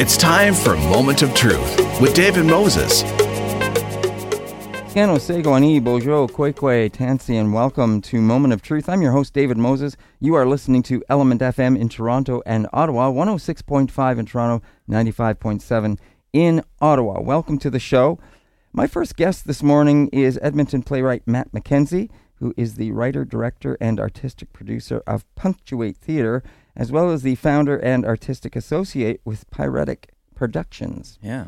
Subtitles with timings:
[0.00, 3.02] It's time for Moment of Truth with David Moses.
[5.82, 8.88] Bojo, Tansi, and welcome to Moment of Truth.
[8.88, 9.96] I'm your host, David Moses.
[10.20, 15.98] You are listening to Element FM in Toronto and Ottawa, 106.5 in Toronto, 95.7
[16.32, 17.20] in Ottawa.
[17.20, 18.20] Welcome to the show.
[18.72, 23.76] My first guest this morning is Edmonton playwright Matt Mackenzie, who is the writer, director,
[23.80, 26.44] and artistic producer of Punctuate Theatre,
[26.78, 31.18] as well as the founder and artistic associate with Pyretic Productions.
[31.20, 31.46] Yeah.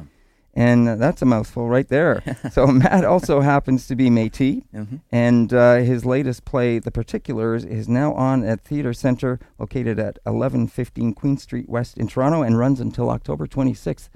[0.52, 2.22] And uh, that's a mouthful right there.
[2.50, 7.64] so Matt also happens to be Métis, hmm and uh, his latest play, The Particulars,
[7.64, 12.58] is now on at Theatre Centre, located at 1115 Queen Street West in Toronto, and
[12.58, 14.08] runs until October 26th.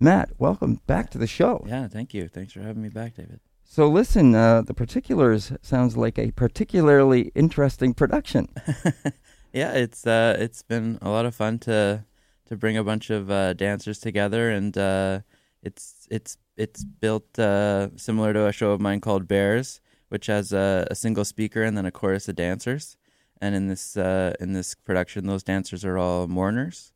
[0.00, 1.64] Matt, welcome back to the show.
[1.68, 1.86] Yeah.
[1.88, 2.28] Thank you.
[2.28, 3.40] Thanks for having me back, David.
[3.64, 8.48] So listen, uh, The Particulars sounds like a particularly interesting production.
[9.52, 12.04] yeah, it's uh, it's been a lot of fun to
[12.46, 15.20] to bring a bunch of uh, dancers together, and uh,
[15.62, 20.52] it's it's it's built uh, similar to a show of mine called Bears, which has
[20.52, 22.96] a, a single speaker and then a chorus of dancers.
[23.40, 26.92] And in this uh, in this production, those dancers are all mourners,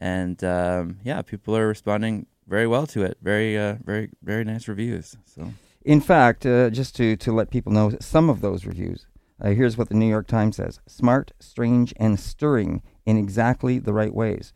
[0.00, 3.18] and um, yeah, people are responding very well to it.
[3.22, 5.16] Very uh, very very nice reviews.
[5.26, 5.52] So
[5.84, 9.06] In fact, uh, just to, to let people know some of those reviews,
[9.40, 13.92] uh, here's what the New York Times says Smart, strange, and stirring in exactly the
[13.92, 14.52] right ways.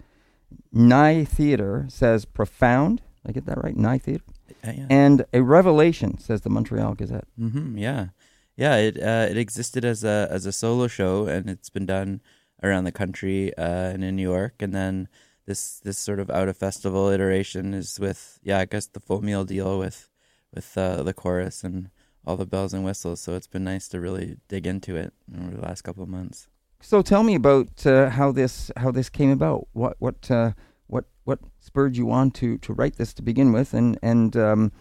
[0.72, 3.02] Nye Theatre says profound.
[3.26, 3.76] I get that right?
[3.76, 4.24] Nye Theatre.
[4.62, 4.86] yeah, yeah.
[4.90, 7.26] And a revelation, says the Montreal Gazette.
[7.40, 8.08] Mm-hmm, Yeah,
[8.56, 8.76] yeah.
[8.76, 12.20] It uh, it existed as a as a solo show, and it's been done
[12.62, 14.60] around the country uh, and in New York.
[14.60, 15.08] And then
[15.46, 19.22] this this sort of out of festival iteration is with yeah, I guess the full
[19.22, 20.10] meal deal with
[20.54, 21.90] with uh, the chorus and
[22.26, 23.20] all the bells and whistles.
[23.20, 26.48] So it's been nice to really dig into it over the last couple of months.
[26.80, 29.68] So tell me about uh, how this how this came about.
[29.72, 30.52] What what uh,
[30.86, 34.72] what what spurred you on to, to write this to begin with, and and um,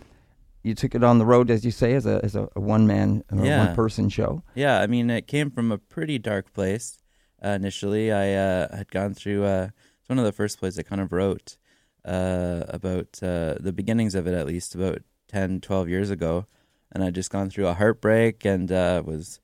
[0.63, 3.23] you took it on the road, as you say, as a as a, one man
[3.31, 3.57] or Yeah.
[3.57, 4.43] one person show.
[4.55, 6.99] Yeah, I mean, it came from a pretty dark place
[7.43, 8.11] uh, initially.
[8.11, 11.11] I uh, had gone through, uh, it's one of the first plays I kind of
[11.13, 11.57] wrote
[12.05, 14.99] uh, about uh, the beginnings of it, at least about
[15.29, 16.45] 10, 12 years ago.
[16.93, 19.39] And I'd just gone through a heartbreak and uh, was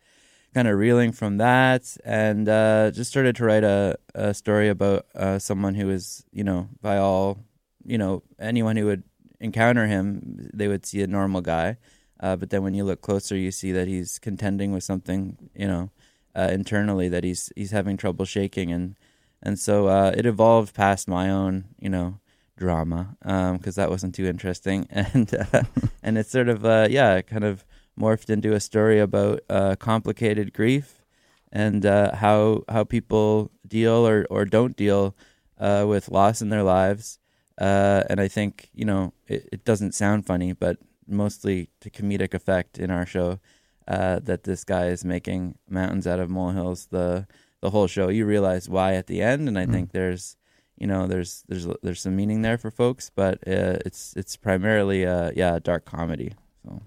[0.54, 5.06] kind of reeling from that and uh, just started to write a, a story about
[5.16, 7.40] uh, someone who is, you know, by all,
[7.86, 9.04] you know, anyone who would
[9.40, 11.78] encounter him, they would see a normal guy.
[12.20, 15.68] Uh, but then when you look closer, you see that he's contending with something, you
[15.68, 15.90] know,
[16.36, 18.96] uh, internally that he's he's having trouble shaking, and
[19.42, 22.20] and so uh, it evolved past my own, you know,
[22.60, 23.16] drama
[23.58, 25.64] because that wasn't too interesting, and uh,
[26.04, 27.64] and it's sort of uh, yeah, kind of
[28.00, 31.04] morphed into a story about uh, complicated grief
[31.52, 35.16] and uh, how how people deal or or don't deal
[35.58, 37.20] uh, with loss in their lives.
[37.58, 40.78] Uh, and I think you know it, it doesn't sound funny, but
[41.08, 43.40] mostly to comedic effect in our show
[43.88, 46.88] uh, that this guy is making mountains out of molehills.
[46.92, 47.26] The
[47.62, 49.72] the whole show, you realize why at the end, and I Mm.
[49.74, 50.38] think there's
[50.80, 55.06] you know there's there's there's some meaning there for folks, but uh, it's it's primarily
[55.06, 56.34] uh, yeah a dark comedy.
[56.66, 56.82] So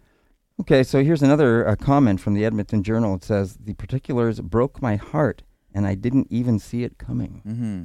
[0.61, 3.15] Okay, so here's another uh, comment from the Edmonton Journal.
[3.17, 5.43] It says the particulars broke my heart,
[5.75, 7.41] and I didn't even see it coming.
[7.45, 7.83] hmm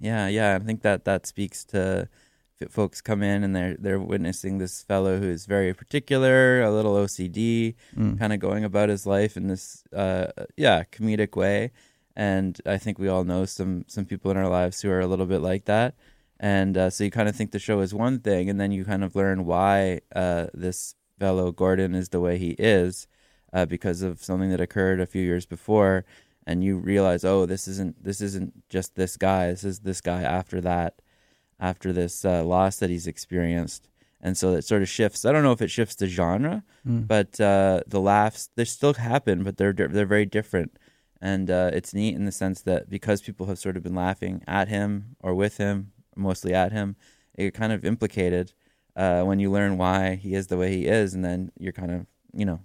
[0.00, 2.08] yeah, yeah, I think that that speaks to
[2.70, 7.74] folks come in and they're they're witnessing this fellow who's very particular, a little OCD,
[7.96, 8.18] Mm.
[8.18, 10.26] kind of going about his life in this uh
[10.56, 11.70] yeah comedic way
[12.26, 15.06] and i think we all know some some people in our lives who are a
[15.12, 15.94] little bit like that.
[16.40, 18.84] And uh, so you kind of think the show is one thing and then you
[18.92, 23.08] kind of learn why uh this fellow gordon is the way he is
[23.52, 26.04] uh, because of something that occurred a few years before.
[26.46, 29.42] And you realize oh this isn't this isn't just this guy.
[29.50, 30.92] This is this guy after that
[31.60, 33.82] after this uh, loss that he's experienced.
[34.20, 35.24] And so it sort of shifts.
[35.24, 37.06] I don't know if it shifts the genre Mm.
[37.14, 40.70] but uh, the laughs they still happen, but they're they're very different,
[41.20, 44.42] and uh, it's neat in the sense that because people have sort of been laughing
[44.46, 46.96] at him or with him, mostly at him,
[47.36, 48.52] you're kind of implicated
[48.96, 51.90] uh, when you learn why he is the way he is, and then you're kind
[51.92, 52.60] of you know,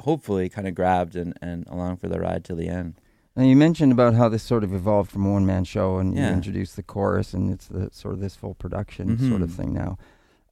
[0.00, 2.94] hopefully kind of grabbed and and along for the ride to the end.
[3.36, 6.14] Now you mentioned about how this sort of evolved from a one man show, and
[6.14, 9.56] you introduced the chorus, and it's the sort of this full production sort of Mhm.
[9.56, 9.98] thing now.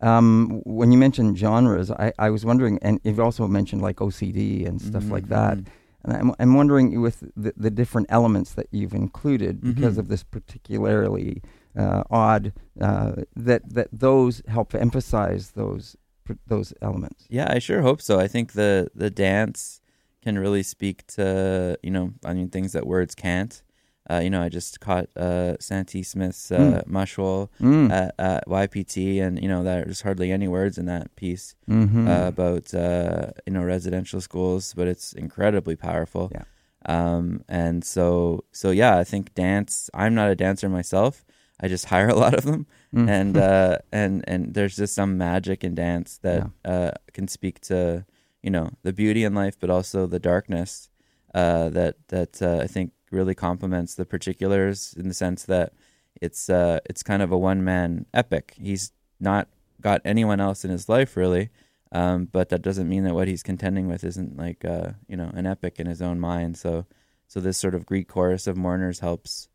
[0.01, 4.65] Um, when you mentioned genres, I, I was wondering, and you've also mentioned like OCD
[4.65, 5.59] and stuff like Mhm, that.
[5.59, 5.67] mhm.
[6.09, 9.99] And I'm, I'm wondering with the, the different elements that you've included because Mhm.
[9.99, 11.43] of this particularly
[11.77, 17.27] uh, odd uh, that that those help emphasize those pr- those elements.
[17.29, 18.19] Yeah, I sure hope so.
[18.19, 19.81] I think the the dance
[20.23, 23.63] can really speak to you know I mean things that words can't.
[24.11, 27.49] Uh, you know, I just caught uh, Santee Smith's uh, Mm.
[27.61, 27.91] Mm.
[27.93, 32.09] at, at YPT, and you know, there's hardly any words in that piece Mhm.
[32.09, 36.31] uh, about uh, you know residential schools, but it's incredibly powerful.
[36.33, 36.45] Yeah.
[36.87, 39.91] Um, and so so yeah, I think dance.
[39.95, 41.25] I'm not a dancer myself.
[41.61, 43.09] I just hire a lot of them, Mm.
[43.11, 48.05] and uh, and and there's just some magic in dance that uh, can speak to
[48.43, 50.89] you know the beauty in life, but also the darkness
[51.35, 55.73] uh, that that uh, I think really complements the particulars in the sense that
[56.21, 58.55] it's uh, it's kind of a one man epic.
[58.61, 59.49] He's not
[59.81, 61.51] got anyone else in his life really,
[61.93, 65.31] um, but that doesn't mean that what he's contending with isn't like uh, you know
[65.35, 66.57] an epic in his own mind.
[66.57, 66.87] So
[67.27, 69.49] so this sort of Greek chorus of mourners helps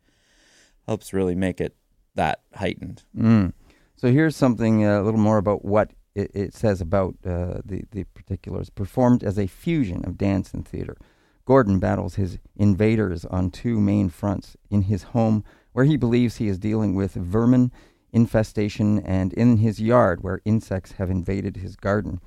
[0.88, 1.76] helps really make it
[2.16, 3.04] that heightened.
[3.18, 3.54] Mm.
[3.96, 7.84] So here's something uh, a little more about what it, it says about uh, the
[7.92, 8.70] the particulars.
[8.70, 10.98] Performed as a fusion of dance and theater,
[11.46, 15.44] Gordon battles his invaders on two main fronts: in his home,
[15.74, 17.72] where he believes he is dealing with vermin
[18.12, 22.22] infestation, and in his yard, where insects have invaded his garden.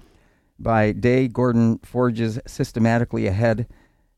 [0.59, 3.69] By day, Gordon forges systematically ahead,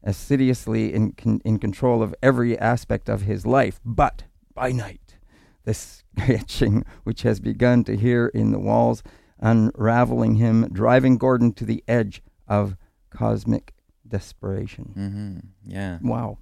[0.03, 3.81] assiduously in con- in control of every aspect of his life.
[3.85, 4.25] But
[4.55, 5.17] by night,
[5.65, 9.03] the scratching which has begun to hear in the walls,
[9.39, 12.77] unraveling him, driving Gordon to the edge of
[13.11, 13.75] cosmic
[14.08, 14.93] desperation.
[14.96, 15.70] Mm-hmm.
[15.72, 15.99] Yeah.
[16.02, 16.38] Wow.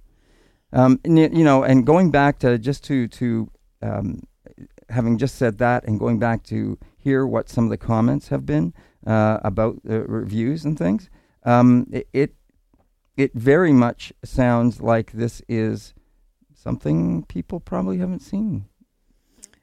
[0.73, 3.49] Um, and, you know, and going back to just to to
[3.81, 4.23] um,
[4.89, 8.45] having just said that, and going back to hear what some of the comments have
[8.45, 8.73] been
[9.05, 11.09] uh, about the reviews and things,
[11.43, 12.35] um, it, it
[13.15, 15.93] it very much sounds like this is
[16.53, 18.65] something people probably haven't seen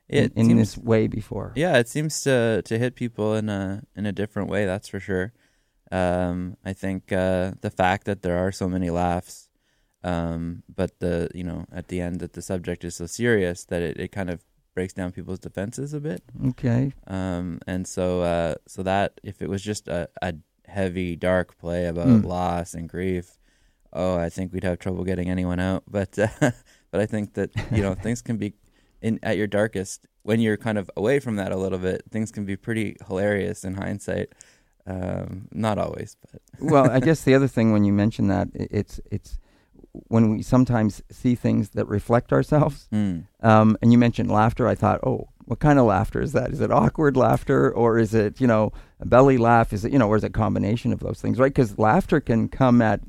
[0.09, 1.53] in, It in seems, this way before.
[1.55, 4.65] yeah, it seems to to hit people in a in a different way.
[4.65, 5.33] That's for sure.
[5.95, 9.49] Um, I think uh, the fact that there are so many laughs,
[10.03, 13.83] um, but the you know at the end that the subject is so serious that
[13.83, 14.45] it, it kind of
[14.75, 16.23] breaks down people's defenses a bit.
[16.51, 16.93] Okay.
[17.07, 20.35] Um, and so uh, so that if it was just a, a
[20.67, 22.25] heavy dark play about Mm.
[22.25, 23.39] loss and grief,
[23.93, 25.85] oh, I think we'd have trouble getting anyone out.
[25.91, 26.51] But uh,
[26.91, 28.55] but I think that you know things can be
[29.01, 32.03] in at your darkest when you're kind of away from that a little bit.
[32.11, 34.33] Things can be pretty hilarious in hindsight.
[34.87, 39.01] Um, not always, but well, I guess the other thing when you mention that it's
[39.11, 39.39] it's
[40.09, 42.89] when we sometimes see things that reflect ourselves.
[42.93, 43.27] Mm.
[43.43, 44.67] Um, and you mentioned laughter.
[44.67, 46.51] I thought, oh, what kind of laughter is that?
[46.51, 49.73] Is it awkward laughter, or is it you know a belly laugh?
[49.73, 51.39] Is it you know, or is it a combination of those things?
[51.39, 51.53] Right?
[51.53, 53.01] Because laughter can come at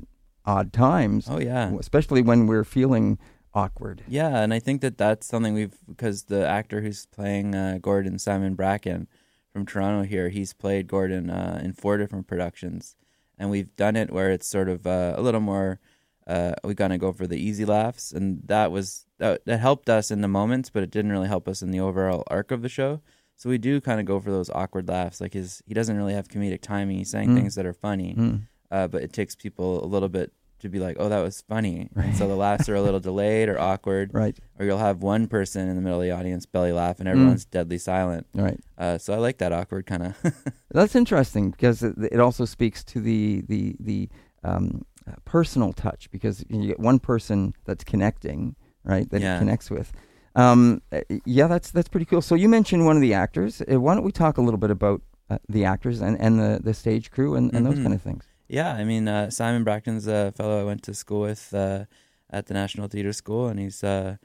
[0.44, 3.18] odd times, oh yeah, especially when we're feeling
[3.52, 4.02] awkward.
[4.06, 8.18] Yeah, and I think that that's something we've because the actor who's playing uh, Gordon,
[8.18, 9.08] Simon Bracken
[9.56, 12.94] from Toronto here, he's played Gordon uh, in four different productions,
[13.38, 15.80] and we've done it where it's sort of uh, a little more.
[16.26, 20.10] Uh, we gonna go for the easy laughs, and that was that, that helped us
[20.10, 22.68] in the moments, but it didn't really help us in the overall arc of the
[22.68, 23.00] show.
[23.36, 25.20] So we do kind of go for those awkward laughs.
[25.22, 26.98] Like his, he doesn't really have comedic timing.
[26.98, 27.34] He's saying Mm.
[27.36, 28.40] things that are funny, Mm.
[28.70, 30.32] uh, but it takes people a little bit
[30.66, 33.48] to be like, "Oh, that was funny," and so the laughs are a little delayed
[33.48, 34.36] or awkward Right.
[34.58, 37.00] or you'll have one person in the middle of the audience belly laugh Mm.
[37.00, 38.26] and everyone's deadly silent.
[38.34, 38.60] Right.
[38.78, 40.16] Uh, so I like that awkward kind of.
[40.70, 44.08] That's interesting because it, it also speaks to the the the
[44.44, 49.08] um, uh, personal touch because you get one person that's connecting, right?
[49.10, 49.38] That Yeah.
[49.38, 49.92] connects with.
[50.34, 52.20] Um, uh, yeah, that's that's pretty cool.
[52.20, 53.62] So you mentioned one of the actors.
[53.62, 56.60] Uh, why don't we talk a little bit about uh, the actors and, and the,
[56.62, 57.82] the stage crew and, and those Mhm.
[57.82, 58.24] kind of things?
[58.48, 61.84] Yeah, I mean uh, Simon Bracken's a fellow I went to school with uh,
[62.30, 64.16] at the National Theatre School, and he's uh,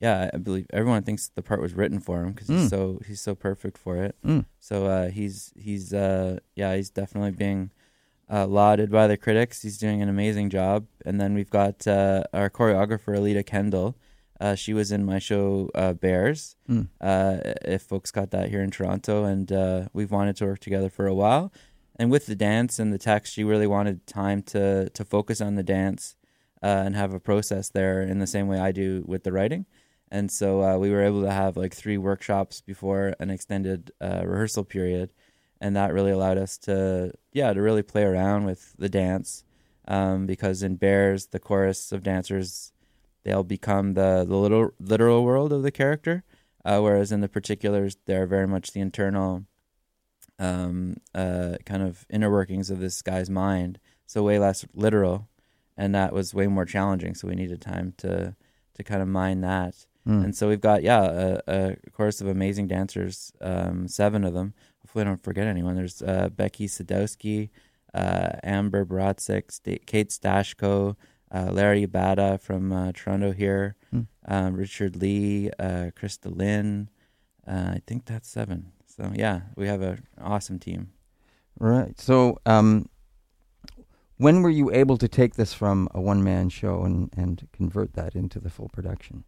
[0.00, 2.60] yeah, I believe everyone thinks the part was written for him because Mm.
[2.60, 4.16] he's so he's so perfect for it.
[4.24, 4.44] Mm.
[4.60, 7.70] So uh, he's he's uh, yeah he's definitely being
[8.32, 9.62] uh, lauded by the critics.
[9.62, 10.86] He's doing an amazing job.
[11.04, 13.96] And then we've got uh, our choreographer Alita Kendall.
[14.40, 16.56] Uh, she was in my show uh, Bears.
[16.68, 16.88] Mm.
[17.00, 20.88] Uh, if folks got that here in Toronto, and uh, we've wanted to work together
[20.88, 21.52] for a while.
[22.00, 25.56] And with the dance and the text, she really wanted time to to focus on
[25.56, 26.16] the dance
[26.62, 29.66] uh, and have a process there in the same way I do with the writing.
[30.10, 34.22] And so uh, we were able to have like three workshops before an extended uh,
[34.24, 35.12] rehearsal period,
[35.60, 39.44] and that really allowed us to yeah to really play around with the dance
[39.86, 42.72] um, because in Bears the chorus of dancers
[43.24, 46.24] they'll become the the little literal world of the character,
[46.64, 49.44] uh, whereas in the particulars they're very much the internal
[50.40, 55.28] um, uh, kind of inner workings of this guy's mind, so way less literal,
[55.76, 57.14] and that was way more challenging.
[57.14, 58.34] So we needed time to
[58.74, 59.86] to kind of mine that.
[60.08, 60.24] Mm.
[60.24, 64.54] And so we've got yeah a, a chorus of amazing dancers, um, seven of them.
[64.82, 65.76] Hopefully, I don't forget anyone.
[65.76, 67.50] There's uh, Becky Sadowski,
[67.94, 70.96] uh, Amber Bratzik, Sta- Kate Stashko,
[71.30, 74.00] uh, Larry Bada from uh, Toronto here, Hmm.
[74.26, 76.88] um, Richard Lee, uh, Krista Lynn.
[77.46, 78.72] Uh, I think that's seven.
[79.00, 80.90] So yeah, we have an awesome team.
[81.58, 81.98] Right.
[81.98, 82.88] So, um,
[84.18, 87.94] when were you able to take this from a one man show and, and convert
[87.94, 89.24] that into the full production?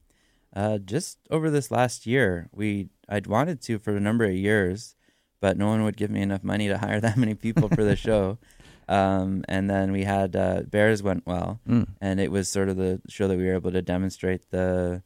[0.55, 4.95] Uh, just over this last year, we I'd wanted to for a number of years,
[5.41, 7.97] but no one would give me enough money to hire that many people for the
[7.97, 8.39] show.
[8.89, 11.87] Um, and then we had uh, Bears went well, Mm.
[12.01, 15.03] and it was sort of the show that we were able to demonstrate the,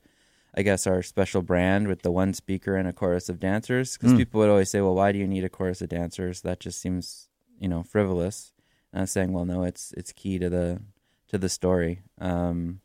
[0.56, 3.96] I guess, our special brand with the one speaker and a chorus of dancers.
[3.96, 4.16] Because Mm.
[4.18, 6.40] people would always say, "Well, why do you need a chorus of dancers?
[6.42, 8.52] That just seems, you know, frivolous."
[8.92, 10.80] And I was saying, "Well, no, it's it's key to the
[11.28, 12.80] to the story." Um,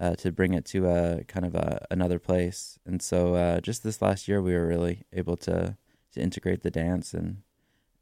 [0.00, 2.76] uh, to bring it to a kind of a, another place.
[2.84, 5.76] And so uh, just this last year, we were really able to
[6.12, 7.42] to integrate the dance and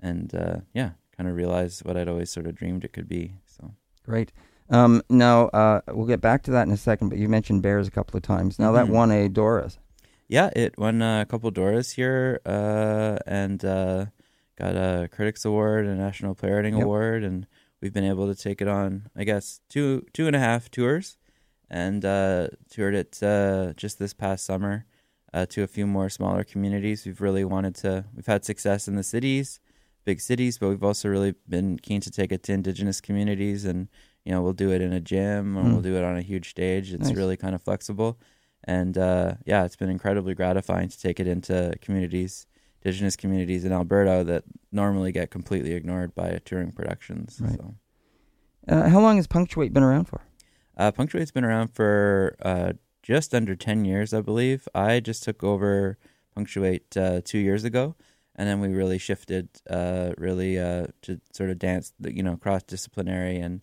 [0.01, 3.35] and uh, yeah, kind of realize what I'd always sort of dreamed it could be.
[3.45, 4.33] So Great.
[4.71, 7.89] Um, now, uh, we'll get back to that in a second, but you mentioned Bears
[7.89, 8.59] a couple of times.
[8.59, 8.91] Now, that Mhm.
[8.91, 9.71] won a Dora.
[10.29, 14.07] yeah, it won a couple Doras here uh, and uh,
[14.57, 16.85] got a Critics Award, a National Playwriting Yep.
[16.85, 17.47] Award, and
[17.81, 21.17] we've been able to take it on, I guess, two two and a half tours,
[21.69, 24.85] and uh, toured it uh, just this past summer
[25.35, 27.05] uh, to a few more smaller communities.
[27.05, 28.05] We've really wanted to.
[28.15, 29.59] We've had success in the cities,
[30.05, 33.89] big cities, but we've also really been keen to take it to Indigenous communities, and
[34.25, 35.73] you know, we'll do it in a gym, or Mm.
[35.73, 36.93] we'll do it on a huge stage.
[36.93, 37.17] It's Nice.
[37.17, 38.19] really kind of flexible,
[38.65, 42.47] and uh, yeah, it's been incredibly gratifying to take it into communities.
[42.83, 47.39] Indigenous communities in Alberta that normally get completely ignored by touring productions.
[47.39, 47.53] Right.
[47.57, 47.75] So.
[48.69, 50.23] Uh, how long has Punctuate been around for?
[50.79, 52.73] Uh, Punctuate's been around for uh,
[53.03, 54.67] just under 10 years, I believe.
[54.75, 55.99] I just took over
[56.35, 57.97] Punctuate uh, two years ago,
[58.35, 62.63] and then we really shifted uh, really uh, to sort of dance, you know, cross
[62.63, 63.61] disciplinary and,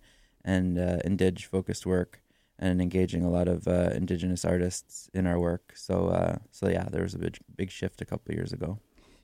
[0.54, 2.12] and uh, indig focused work
[2.60, 5.74] and engaging a lot of uh, indigenous artists in our work.
[5.76, 8.80] So, uh, so yeah, there was a big, big shift a couple of years ago.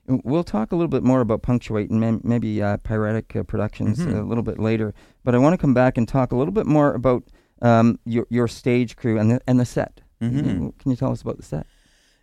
[0.06, 4.20] We'll talk a little bit more about Punctuate and maybe uh, Pyretic uh, Productions Mhm.
[4.20, 4.92] a little bit later.
[5.24, 7.24] But I want to come back and talk a little bit more about
[7.62, 10.02] um, your your stage crew and the and the set.
[10.20, 10.76] Mhm.
[10.78, 11.66] Can you tell us about the set?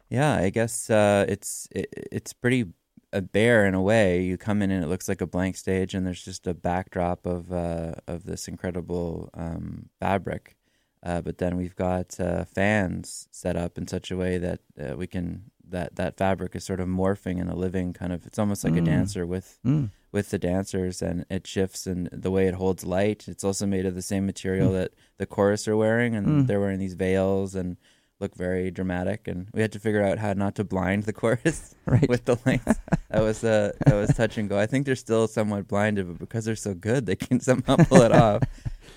[0.09, 2.65] Yeah, I guess uh, it's it, it's pretty
[3.13, 4.21] uh, bare in a way.
[4.21, 7.25] You come in and it looks like a blank stage, and there's just a backdrop
[7.25, 10.55] of uh, of this incredible um, fabric.
[11.03, 14.95] Uh, but then we've got uh, fans set up in such a way that uh,
[14.95, 18.25] we can that that fabric is sort of morphing in a living kind of.
[18.27, 18.81] It's almost like Mm.
[18.81, 19.89] a dancer with Mm.
[20.11, 23.27] with the dancers and it shifts and the way it holds light.
[23.27, 24.73] It's also made of the same material Mm.
[24.73, 26.47] that the chorus are wearing and Mm.
[26.47, 27.77] they're wearing these veils and
[28.21, 31.75] look very dramatic and we had to figure out how not to blind the chorus
[31.85, 32.07] Right.
[32.07, 32.79] with the lights.
[33.09, 34.57] that was uh that was touch and go.
[34.59, 38.01] I think they're still somewhat blinded, but because they're so good they can somehow pull
[38.03, 38.43] it off.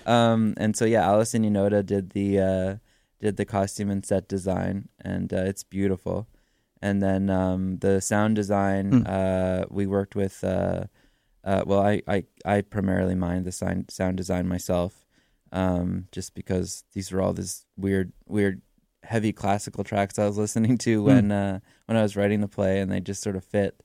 [0.05, 2.75] Um and so yeah, Allison Yanota did the uh
[3.19, 6.27] did the costume and set design and uh, it's beautiful.
[6.81, 9.03] And then um the sound design Mm.
[9.09, 10.85] uh we worked with uh
[11.43, 15.05] uh, well, I, I, I primarily mind the sound, sound design myself,
[15.51, 18.63] um, just because these were all this weird, weird,
[19.05, 22.79] heavy classical tracks I was listening to when uh, when I was writing the play,
[22.79, 23.81] and they just sort of fit.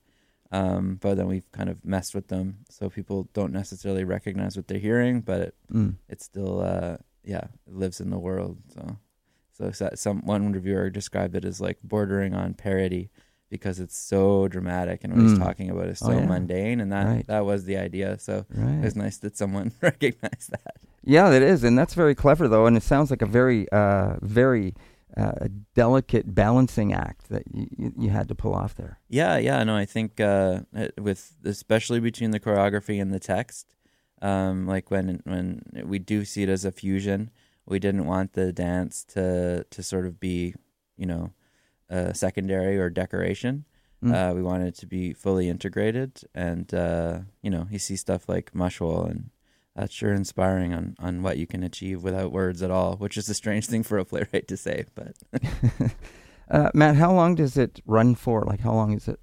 [0.52, 4.66] Um, but then we've kind of messed with them, so people don't necessarily recognize what
[4.66, 5.94] they're hearing, but it, Mm.
[6.08, 8.58] it still, uh, yeah, it lives in the world.
[8.74, 8.96] So,
[9.52, 13.10] so so- some one reviewer described it as like bordering on parody
[13.48, 15.38] because it's so dramatic and what he's Mm.
[15.44, 16.26] talking about is Oh, so yeah.
[16.26, 17.26] mundane, and that Right.
[17.28, 18.18] that was the idea.
[18.18, 18.82] So it Right.
[18.82, 20.76] was nice that someone recognized that.
[21.04, 24.16] Yeah, it is, and that's very clever though, and it sounds like a very, uh,
[24.20, 24.74] very
[25.16, 29.00] uh, delicate balancing act that you, you, had to pull off there.
[29.08, 30.60] Yeah, yeah, no, I think uh,
[30.98, 33.74] with especially between the choreography and the text,
[34.22, 37.30] um, like when when we do see it as a fusion,
[37.66, 40.54] we didn't want the dance to to sort of be,
[40.96, 41.32] you know,
[41.90, 43.64] uh, secondary or decoration.
[44.04, 44.14] Mm.
[44.14, 48.28] Uh, we wanted it to be fully integrated, and uh, you know, you see stuff
[48.28, 49.30] like Mush Hole, and
[49.80, 53.28] that's sure inspiring on on what you can achieve without words at all, which is
[53.28, 55.14] a strange thing for a playwright to say, but.
[56.50, 58.42] uh, Matt, how long does it run for?
[58.42, 59.18] Like, how long is it?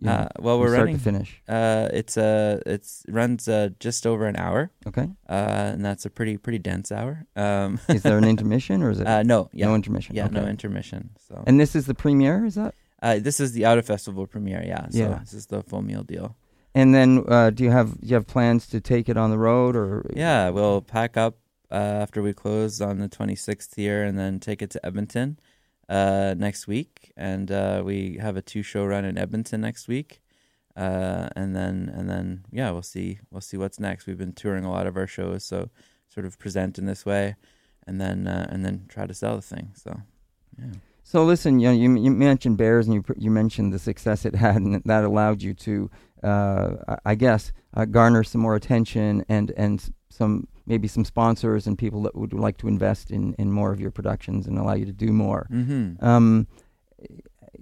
[0.00, 0.96] you know, Uh, well, we're start running.
[0.98, 1.42] to finish.
[1.48, 5.08] Uh, it's uh, it's runs uh, just over an hour, Okay.
[5.28, 7.26] uh, and that's a pretty pretty dense hour.
[7.34, 10.14] Um, Is there an intermission or is it uh, no, yeah, no intermission?
[10.14, 11.10] yeah, no intermission.
[11.28, 12.74] So, And this is the premiere, is that?
[13.02, 14.62] uh, this is the Out of Festival premiere.
[14.64, 15.18] Yeah, so Yeah.
[15.20, 16.36] this is the full meal deal.
[16.74, 19.38] And then, uh, do you have do you have plans to take it on the
[19.38, 20.08] road or?
[20.14, 21.38] Yeah, we'll pack up
[21.70, 25.38] uh, after we close on the 26th here, and then take it to Edmonton
[25.88, 27.12] uh, next week.
[27.16, 30.20] And uh, we have a two show run in Edmonton next week.
[30.76, 34.06] Uh, and then and then yeah, we'll see we'll see what's next.
[34.06, 35.70] We've been touring a lot of our shows, so
[36.08, 37.34] sort of present in this way.
[37.86, 39.72] and then uh, and then try to sell the thing.
[39.74, 40.02] So,
[40.58, 40.72] yeah.
[41.02, 44.34] So listen, you know, you, you mentioned Bears, and you you mentioned the success it
[44.34, 45.90] had, and that allowed you to,
[46.22, 51.78] uh, I- guess, uh, garner some more attention and and some maybe some sponsors and
[51.78, 54.86] people that would like to invest in in more of your productions and allow you
[54.86, 55.46] to do more.
[55.50, 56.04] Mm-hmm.
[56.04, 56.46] Um,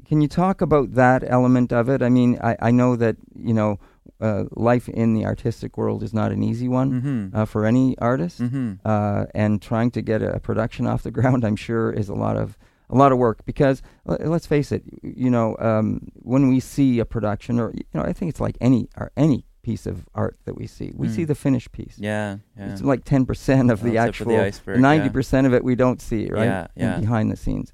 [0.04, 2.02] can you talk about that element of it?
[2.02, 3.78] I mean, I, I know that you know
[4.20, 7.36] uh, life in the artistic world is not an easy one Mm-hmm.
[7.36, 8.75] uh, for any artist, mm-hmm.
[8.84, 12.36] uh, and trying to get a, production off the ground, I'm sure, is a lot
[12.36, 12.56] of
[12.90, 13.44] a lot of work.
[13.44, 17.84] Because l- let's face it, you know, um, when we see a production, or you
[17.94, 21.08] know, I think it's like any or any piece of art that we see, we
[21.08, 21.14] Mm.
[21.16, 21.96] see the finished piece.
[21.98, 22.70] Yeah, yeah.
[22.72, 25.12] It's like ten percent of On the actual the iceberg, ninety yeah.
[25.12, 26.44] percent of it we don't see, right?
[26.44, 27.00] Yeah, And yeah.
[27.00, 27.72] behind the scenes.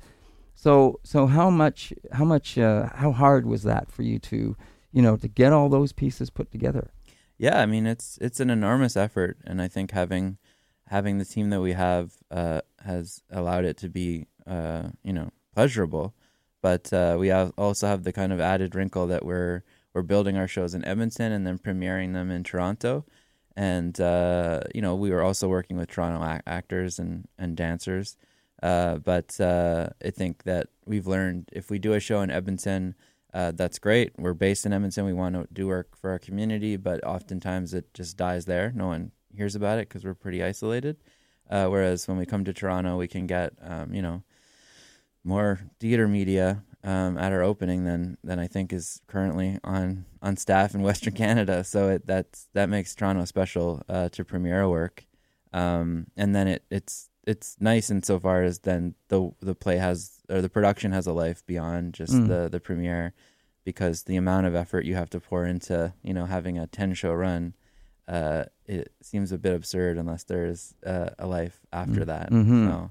[0.54, 4.56] So, so how much, how much, uh, how hard was that for you to,
[4.92, 6.92] you know, to get all those pieces put together?
[7.36, 10.38] Yeah, I mean it's it's an enormous effort, and I think having
[10.86, 15.30] having the team that we have uh, has allowed it to be uh, you know
[15.54, 16.14] pleasurable.
[16.62, 20.36] But uh, we have also have the kind of added wrinkle that we're we're building
[20.36, 23.04] our shows in Edmonton and then premiering them in Toronto,
[23.56, 28.16] and uh, you know we were also working with Toronto ac- actors and and dancers.
[28.62, 32.94] Uh, but uh, I think that we've learned if we do a show in Edmonton,
[33.34, 34.12] uh, that's great.
[34.16, 35.04] We're based in Edmonton.
[35.04, 38.72] We want to do work for our community, but oftentimes it just dies there.
[38.74, 40.98] No one hears about it because we're pretty isolated.
[41.50, 44.22] Uh, whereas when we come to Toronto, we can get um, you know
[45.24, 50.36] more theater media um, at our opening than than I think is currently on on
[50.36, 51.64] staff in Western Canada.
[51.64, 55.04] So it that's that makes Toronto special uh, to premiere work.
[55.52, 60.40] Um, and then it it's it's nice insofar as then the the play has or
[60.42, 62.28] the production has a life beyond just Mm.
[62.28, 63.12] the the premiere
[63.64, 66.94] because the amount of effort you have to pour into you know having a 10
[66.94, 67.54] show run
[68.08, 72.06] uh it seems a bit absurd unless there's uh, a life after Mm.
[72.06, 72.66] that Mhm.
[72.66, 72.90] so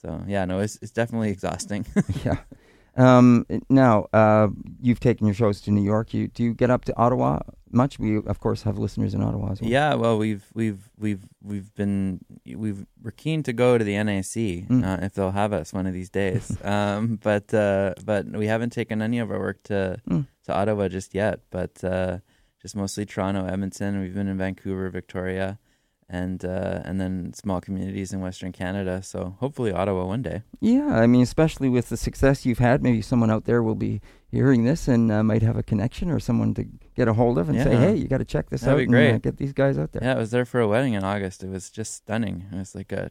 [0.00, 1.84] so yeah no it's it's definitely exhausting
[2.24, 2.38] yeah.
[2.96, 4.48] Um, now, uh,
[4.82, 6.12] you've taken your shows to New York.
[6.12, 7.38] You do you get up to Ottawa
[7.70, 8.00] much?
[8.00, 9.70] We of course have listeners in Ottawa as well.
[9.70, 14.34] Yeah, well, we've we've we've we've been we've we're keen to go to the NAC
[14.68, 14.84] Mm.
[14.84, 16.44] uh, if they'll have us one of these days.
[16.64, 20.26] um, but uh, but we haven't taken any of our work to Mm.
[20.46, 21.40] to Ottawa just yet.
[21.50, 22.18] But uh,
[22.60, 24.00] just mostly Toronto, Edmonton.
[24.00, 25.60] We've been in Vancouver, Victoria,
[26.12, 29.00] and uh, and then small communities in Western Canada.
[29.02, 30.42] So hopefully Ottawa one day.
[30.60, 34.00] Yeah, I mean, especially with the success you've had, maybe someone out there will be
[34.30, 36.64] hearing this and uh, might have a connection or someone to
[36.96, 38.82] get a hold of and say, "Hey, you got to check this That'd out be
[38.84, 39.14] and great.
[39.14, 41.44] uh, get these guys out there." Yeah, I was there for a wedding in August.
[41.44, 42.44] It was just stunning.
[42.52, 43.10] It was like a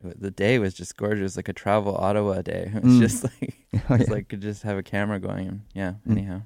[0.00, 1.22] the day was just gorgeous.
[1.22, 2.70] Was like a travel Ottawa day.
[2.74, 3.00] It was Mm.
[3.00, 3.54] just like
[3.90, 4.04] Oh, yeah.
[4.08, 5.48] like could just have a camera going.
[5.48, 5.94] And, yeah.
[6.06, 6.12] Mm.
[6.12, 6.42] Anyhow.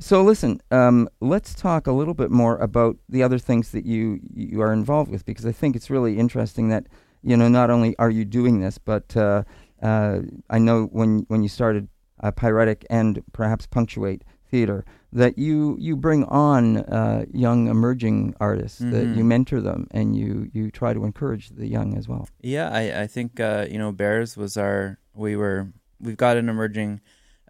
[0.00, 4.18] So listen, um, let's talk a little bit more about the other things that you
[4.34, 6.86] you are involved with because I think it's really interesting that
[7.22, 9.42] you know not only are you doing this, but uh,
[9.82, 11.88] uh, I know when when you started
[12.22, 18.78] uh, Pyretic and perhaps Punctuate Theater that you you bring on uh, young emerging artists
[18.78, 19.16] that Mhm.
[19.16, 22.26] you mentor them and you you try to encourage the young as well.
[22.40, 25.68] Yeah, I I think uh, you know Bears was our we were
[26.00, 27.00] we've got an emerging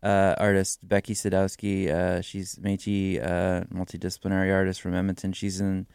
[0.02, 1.88] uh, artist Becky Sadowski.
[1.88, 5.32] Uh, she's Métis uh, multidisciplinary artist from Edmonton.
[5.32, 5.86] She's in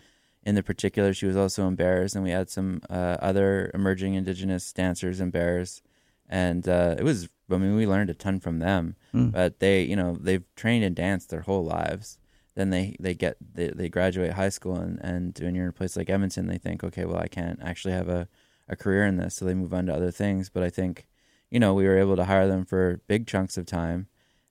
[0.44, 1.13] in the particular.
[1.13, 5.32] She was also in Bears, and we had some uh, other emerging Indigenous dancers in
[5.32, 5.82] Bears,
[6.30, 7.30] and uh, it was.
[7.52, 8.96] I mean, we learned a ton from them.
[9.13, 9.32] Mm.
[9.32, 12.18] But they, you know, they've trained and danced their whole lives.
[12.56, 15.74] Then they they get they, they graduate high school and and when you're in a
[15.74, 18.28] place like Edmonton, they think, okay, well, I can't actually have a
[18.68, 20.50] a career in this, so they move on to other things.
[20.50, 21.08] But I think,
[21.56, 24.08] you know, we were able to hire them for big chunks of time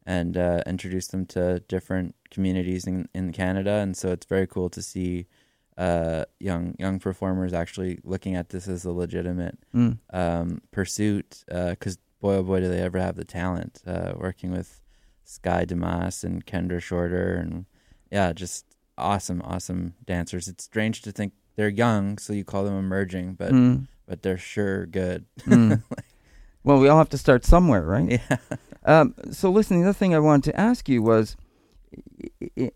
[0.06, 4.68] and uh, introduce them to different communities in in Canada, and so it's very cool
[4.70, 5.26] to see
[5.76, 9.98] uh, young young performers actually looking at this as a legitimate Mm.
[10.20, 14.80] um, pursuit because boy oh boy do they ever have the talent uh, working with
[15.24, 17.66] Sky Damas and Kendra Shorter and
[18.10, 18.64] yeah just
[18.96, 23.52] awesome awesome dancers it's strange to think they're young so you call them emerging but
[23.52, 23.88] Mm.
[24.08, 25.82] but they're sure good Mm.
[26.64, 28.08] Well, we all have to start somewhere, right?
[28.30, 28.36] yeah
[28.86, 31.36] Um, so, listen, the other thing I wanted to ask you was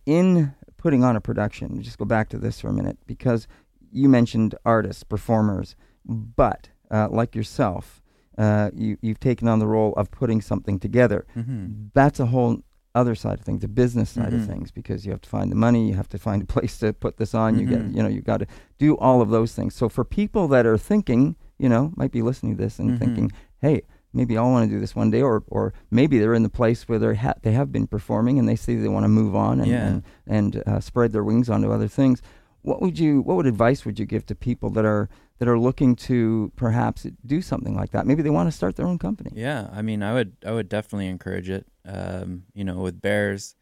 [0.06, 3.46] in putting on a production, just go back to this for a minute, because
[3.92, 8.00] you mentioned artists, performers, but uh, like yourself,
[8.38, 11.26] uh, you, you've taken on the role of putting something together.
[11.34, 12.62] hmm That's a whole
[12.94, 14.46] other side of things, the business side of Mhm.
[14.46, 16.92] things, because you have to find the money, you have to find a place to
[16.92, 17.58] put this on.
[17.58, 17.94] You get, Mhm.
[17.96, 18.46] you know, you got to
[18.78, 19.74] do all of those things.
[19.74, 22.98] So, for people that are thinking, you know, might be listening to this and Mhm.
[22.98, 26.42] thinking, hey, maybe I want to do this one day, or or maybe they're in
[26.42, 29.08] the place where they ha- they have been performing and they say they want to
[29.08, 29.86] move on and Yeah.
[29.86, 32.22] and, and uh, spread their wings onto other things.
[32.62, 35.58] what would you what would advice would you give to people that are that are
[35.58, 38.06] looking to perhaps do something like that?
[38.06, 39.30] Maybe they want to start their own company.
[39.34, 41.66] Yeah, I mean, I would I would definitely encourage it.
[41.86, 43.54] Um, you know, with bears,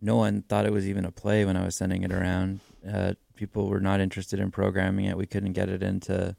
[0.00, 2.60] no one thought it was even a play when I was sending it around.
[2.86, 5.16] Uh, people were not interested in programming it.
[5.16, 6.36] We couldn't get it into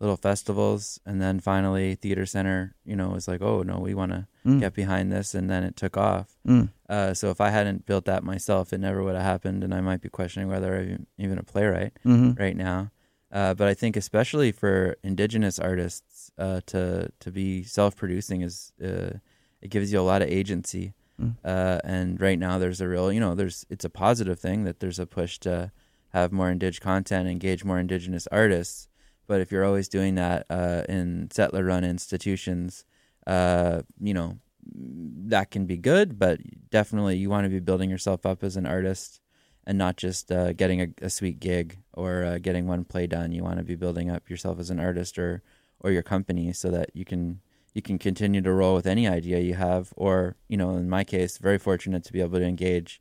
[0.00, 4.12] little festivals, and then finally, Theater Center, you know, was like, "Oh no, we want
[4.12, 4.60] to Mm.
[4.60, 6.36] get behind this," and then it took off.
[6.46, 6.70] Mm.
[6.88, 9.80] Uh, so if I hadn't built that myself, it never would have happened, and I
[9.80, 12.90] might be questioning whether I'm even a playwright hmm right now.
[13.30, 18.72] Uh, but I think especially for indigenous artists uh, to to be self producing is
[18.82, 19.18] uh,
[19.60, 20.94] it gives you a lot of agency.
[21.20, 21.34] Mm.
[21.44, 24.78] Uh, and right now there's a real you know there's it's a positive thing that
[24.80, 25.72] there's a push to
[26.14, 28.87] have more indig content, engage more indigenous artists.
[29.28, 32.84] But if you're always doing that uh, in settler run institutions,
[33.26, 34.38] uh, you know
[34.74, 38.66] that can be good, but definitely you want to be building yourself up as an
[38.66, 39.20] artist
[39.66, 43.32] and not just uh, getting a, a sweet gig or uh, getting one play done.
[43.32, 45.42] You want to be building up yourself as an artist or
[45.80, 47.40] or your company so that you can
[47.74, 49.92] you can continue to roll with any idea you have.
[49.96, 53.00] Or you know, in my case, very fortunate to be able to engage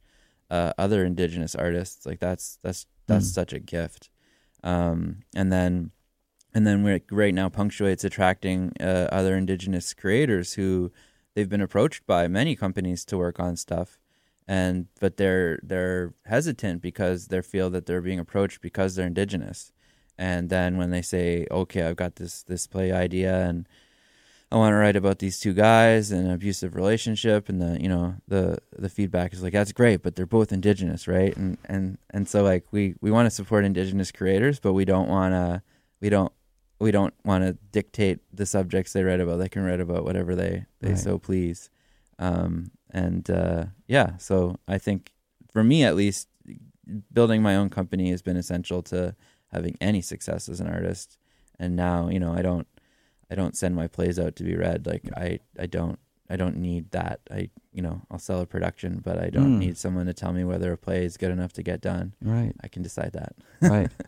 [0.51, 2.05] uh, other Indigenous artists.
[2.05, 3.33] Like that's that's that's Mm.
[3.33, 4.09] such a gift.
[4.63, 5.91] Um, and then
[6.57, 10.91] and then we're right now punctuates attracting uh, other Indigenous creators who
[11.35, 13.99] they've been approached by many companies to work on stuff.
[14.47, 19.71] And but they're they're hesitant because they feel that they're being approached because they're indigenous.
[20.17, 23.69] And then when they say okay i've got this this play idea and
[24.51, 27.87] i want to write about these two guys and an abusive relationship and the you
[27.87, 31.37] know the the feedback is like that's great but they're both indigenous right?
[31.37, 35.07] And and and so like we we want to support indigenous creators but we don't
[35.07, 35.61] want to
[36.01, 36.31] we don't
[36.79, 40.35] we don't want to dictate the subjects they write about they can write about whatever
[40.35, 40.97] they they Right.
[40.99, 41.69] so please
[42.19, 45.11] um, and uh, yeah, so I think
[45.53, 46.27] for me at least,
[47.13, 49.15] building my own company has been essential to
[49.51, 51.17] having any success as an artist.
[51.59, 52.67] And now, you know, I don't,
[53.29, 54.87] I don't send my plays out to be read.
[54.87, 57.19] Like I, I don't, I don't need that.
[57.29, 59.59] I, you know, I'll sell a production, but I don't Mm.
[59.59, 62.13] need someone to tell me whether a play is good enough to get done.
[62.21, 62.53] Right.
[62.63, 63.35] I can decide that.
[63.61, 63.91] Right.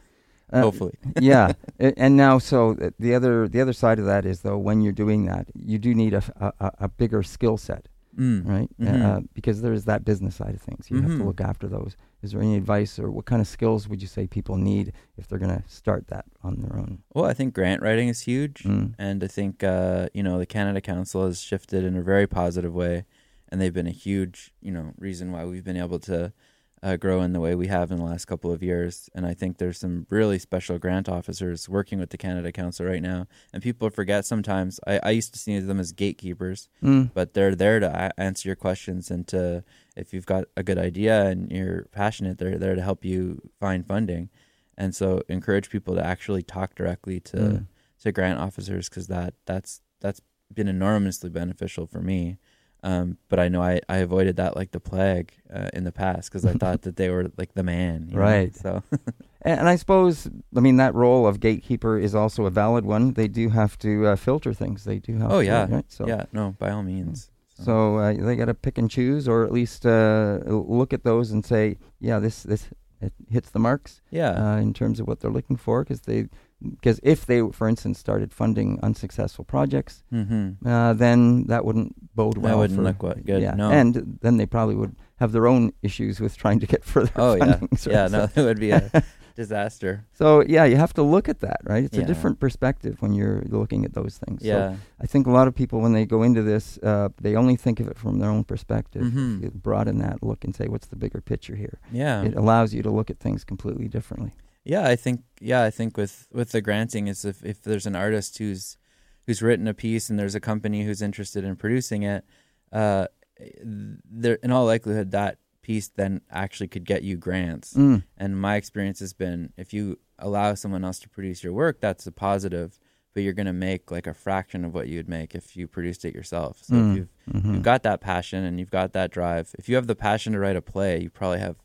[0.52, 0.94] Uh, Hopefully.
[1.20, 4.92] yeah, and now so the other the other side of that is though when you're
[4.94, 6.24] doing that, you do need a
[6.60, 8.46] a bigger skill set, Mm.
[8.48, 8.70] right?
[8.82, 9.02] Mhm.
[9.06, 10.90] Uh, because there's that business side of things.
[10.90, 11.26] You have to Mhm.
[11.26, 11.96] look after those.
[12.22, 15.28] Is there any advice or what kind of skills would you say people need if
[15.28, 17.00] they're going to start that on their own?
[17.14, 18.64] Well, I think grant writing is huge.
[18.64, 18.94] Mm.
[18.98, 22.74] and I think uh, you know the Canada Council has shifted in a very positive
[22.74, 23.06] way,
[23.50, 26.34] and they've been a huge you know reason why we've been able to
[26.82, 29.10] uh, grow in the way we have in the last couple of years.
[29.14, 33.02] And I think there's some really special grant officers working with the Canada Council right
[33.02, 34.80] now, and people forget sometimes.
[34.88, 37.12] I, I used to see them as gatekeepers, Mm.
[37.14, 39.64] but they're there to a- answer your questions and to
[39.96, 43.86] if you've got a good idea and you're passionate, they're there to help you find
[43.86, 44.30] funding.
[44.78, 47.66] And so encourage people to actually talk directly to Mm.
[48.04, 50.22] to grant officers because that that's that's
[50.54, 52.38] been enormously beneficial for me.
[52.82, 56.30] Um, but I know I, I avoided that like the plague uh, in the past
[56.30, 58.22] because I thought that they were like the man, you know?
[58.22, 58.56] Right.
[58.56, 58.84] So
[59.42, 63.14] And, and I suppose I mean that role of gatekeeper is also a valid one.
[63.14, 64.84] They do have to uh, filter things.
[64.84, 65.32] They do have.
[65.32, 65.68] Oh, to, yeah.
[65.70, 65.86] Right?
[65.88, 67.32] So yeah, no, by all means.
[67.62, 71.32] So uh, they got to pick and choose, or at least uh, look at those
[71.32, 72.70] and say, yeah, this this
[73.02, 75.84] it hits the marks yeah, uh, in terms of what they're looking for.
[75.84, 76.28] Because they,
[76.62, 80.68] because if they, for instance, started funding unsuccessful projects, mm-hmm.
[80.68, 82.60] uh, then that wouldn't bode That well.
[82.60, 83.72] wouldn't for, look what- good, Yeah, no.
[83.72, 87.36] and then they probably would have their own issues with trying to get further Oh
[87.36, 87.78] yeah, funding.
[87.78, 88.08] so- yeah.
[88.08, 88.90] so- No, it would be a
[89.36, 90.06] disaster.
[90.12, 91.84] So yeah, you have to look at that, right?
[91.86, 94.42] It's a different perspective when you're looking at those things.
[94.42, 97.36] So Yeah, I think a lot of people, when they go into this, uh, they
[97.38, 99.04] only think of it from their own perspective.
[99.04, 99.42] Mhm.
[99.44, 101.80] You broaden that look and say, what's the bigger picture here?
[101.94, 102.22] yeah.
[102.24, 104.34] It allows you to look at things completely differently.
[104.64, 107.96] Yeah, I think yeah, I think with with the granting is if if there's an
[107.96, 108.78] artist who's
[109.26, 112.26] who's written a piece and there's a company who's interested in producing it,
[112.72, 113.08] uh,
[113.56, 117.74] there in all likelihood that piece then actually could get you grants.
[117.74, 118.04] Mm.
[118.18, 122.06] And my experience has been if you allow someone else to produce your work, that's
[122.08, 122.80] a positive,
[123.14, 126.06] but you're going to make like a fraction of what you'd make if you produced
[126.06, 126.60] it yourself.
[126.64, 126.92] So Mm.
[126.92, 127.54] if you've Mhm.
[127.54, 129.54] you've got that passion and you've got that drive.
[129.58, 131.56] If you have the passion to write a play, you probably have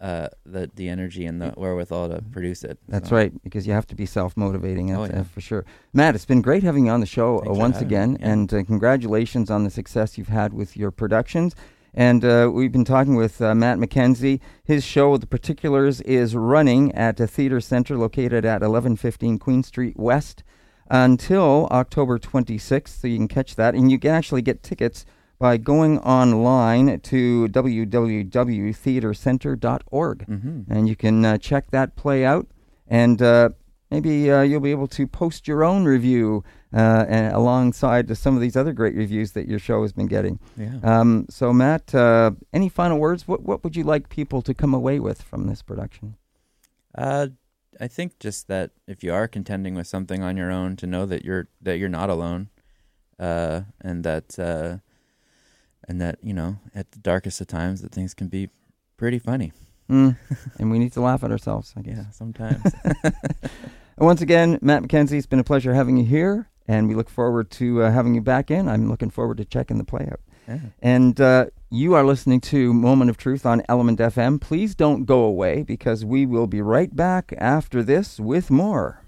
[0.00, 2.78] uh, the the energy and the wherewithal to produce it.
[2.88, 5.24] That's So- right, because you have to be self motivating, Oh, yeah.
[5.24, 5.64] for sure.
[5.92, 8.30] Matt, it's been great having you on the show uh, once again, yeah.
[8.32, 11.54] and uh, congratulations on the success you've had with your productions.
[11.92, 14.40] And uh, we've been talking with uh, Matt Mackenzie.
[14.62, 19.98] His show, The Particulars, is running at a theater center located at 1115 Queen Street
[19.98, 20.44] West
[20.88, 23.00] until October 26th.
[23.00, 23.74] So you can catch that.
[23.74, 25.04] And you can actually get tickets
[25.40, 30.26] by going online to www.theatercenter.org.
[30.26, 30.72] Mm-hmm.
[30.72, 32.46] And you can uh, check that play out.
[32.86, 33.48] And uh,
[33.90, 38.42] maybe uh, you'll be able to post your own review uh, and alongside some of
[38.42, 40.38] these other great reviews that your show has been getting.
[40.58, 40.74] Yeah.
[40.82, 43.26] Um, so, Matt, uh, any final words?
[43.26, 46.16] What, what would you like people to come away with from this production?
[46.94, 47.28] Uh,
[47.80, 51.06] I think just that if you are contending with something on your own, to know
[51.06, 52.50] that you're that you're not alone,
[53.18, 54.80] uh, and that uh,
[55.90, 58.48] and that you know at the darkest of times that things can be
[58.96, 59.52] pretty funny.
[59.90, 60.16] Mm.
[60.58, 61.96] and we need to laugh at ourselves, I guess.
[61.96, 62.62] Yeah, sometimes.
[64.00, 67.10] And once again, Matt Mackenzie, it's been a pleasure having you here, and we look
[67.10, 68.66] forward to uh, having you back in.
[68.66, 70.20] I'm looking forward to checking the play out.
[70.48, 70.58] yeah.
[70.80, 74.40] And uh, you are listening to Moment of Truth on Element FM.
[74.40, 79.02] Please don't go away because we will be right back after this with more.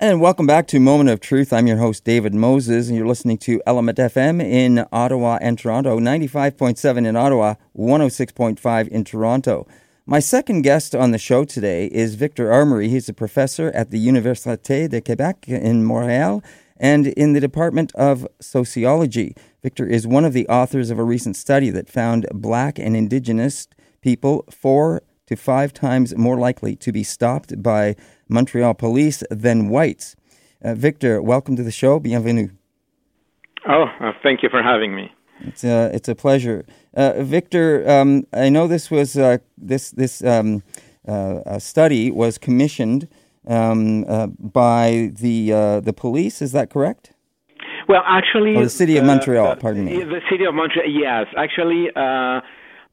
[0.00, 1.52] And welcome back to Moment of Truth.
[1.52, 5.98] I'm your host, David Moses, and you're listening to Element FM in Ottawa and Toronto,
[5.98, 9.66] 95.7 in Ottawa, 106.5 in Toronto.
[10.06, 12.90] My second guest on the show today is Victor Armony.
[12.90, 16.44] He's a professor at the Université de Québec in Montreal
[16.76, 19.34] and in the Department of Sociology.
[19.64, 23.66] Victor is one of the authors of a recent study that found black and indigenous
[24.00, 27.96] people four to five times more likely to be stopped by
[28.28, 30.16] Montreal police than whites.
[30.62, 31.98] Uh, Victor, welcome to the show.
[31.98, 32.50] Bienvenue.
[33.68, 35.12] Oh, uh, thank you for having me.
[35.40, 36.64] It's a it's a pleasure,
[36.94, 37.88] uh, Victor.
[37.88, 40.64] Um, I know this was uh, this this um,
[41.06, 43.08] uh, study was commissioned
[43.46, 46.42] um, uh, by the uh, the police.
[46.42, 47.12] Is that correct?
[47.88, 50.02] Well, actually, the city of uh, Montreal, uh, pardon me.
[50.02, 50.86] The city of Montreal.
[50.88, 51.88] Yes, actually,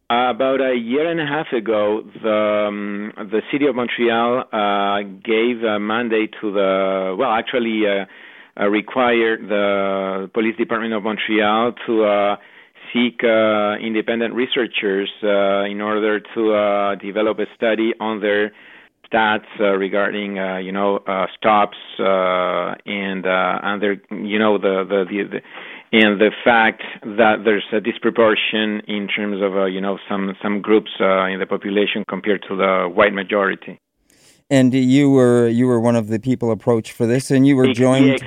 [0.10, 5.64] about a year and a half ago, the um, the city of Montreal uh, gave
[5.64, 8.06] a mandate to the well, actually, uh,
[8.62, 12.36] uh, required the police department of Montreal to uh,
[12.94, 18.52] seek uh, independent researchers in order to develop a study on their
[19.12, 21.00] stats regarding you know
[21.36, 25.42] stops and and their you know the the, the the
[25.92, 30.62] and the fact that there's a disproportion in terms of uh, you know some some
[30.62, 33.80] groups uh, in the population compared to the white majority.
[34.50, 37.74] And you were you were one of the people approached for this, and you were
[37.74, 38.22] joined.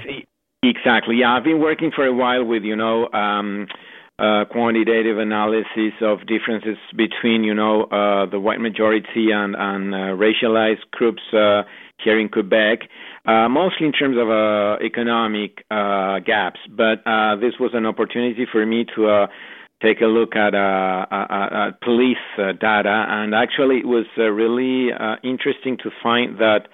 [0.63, 1.17] Exactly.
[1.21, 3.69] Yeah, I've been working for a while with you know um,
[4.19, 9.99] uh, quantitative analysis of differences between you know uh, the white majority and and uh,
[10.19, 11.63] racialized groups uh,
[12.03, 12.81] here in Quebec,
[13.29, 16.61] uh, mostly in terms of uh, economic uh, gaps.
[16.83, 19.01] But uh, this was an opportunity for me to.
[19.09, 19.27] Uh,
[19.81, 24.23] Take a look at, uh, at, at police uh, data, and actually, it was uh,
[24.25, 26.67] really uh, interesting to find that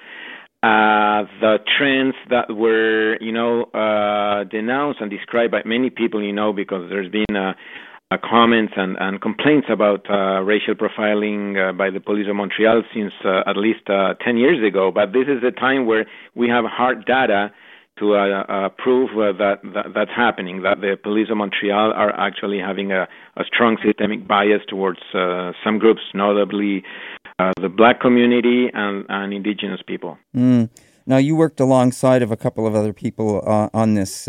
[0.62, 6.32] uh, the trends that were, you know, uh, denounced and described by many people, you
[6.32, 7.52] know, because there's been uh,
[8.10, 12.82] uh, comments and, and complaints about uh, racial profiling uh, by the police of Montreal
[12.92, 14.90] since uh, at least uh, 10 years ago.
[14.90, 17.50] But this is a time where we have hard data
[17.98, 22.90] to uh, prove that, that that's happening, that the police of Montreal are actually having
[22.90, 26.82] a, a strong systemic bias towards some groups, notably
[27.60, 30.18] the black community and, and indigenous people.
[30.36, 30.70] Mm.
[31.06, 33.40] Now you worked alongside of a couple of other people
[33.72, 34.26] on this.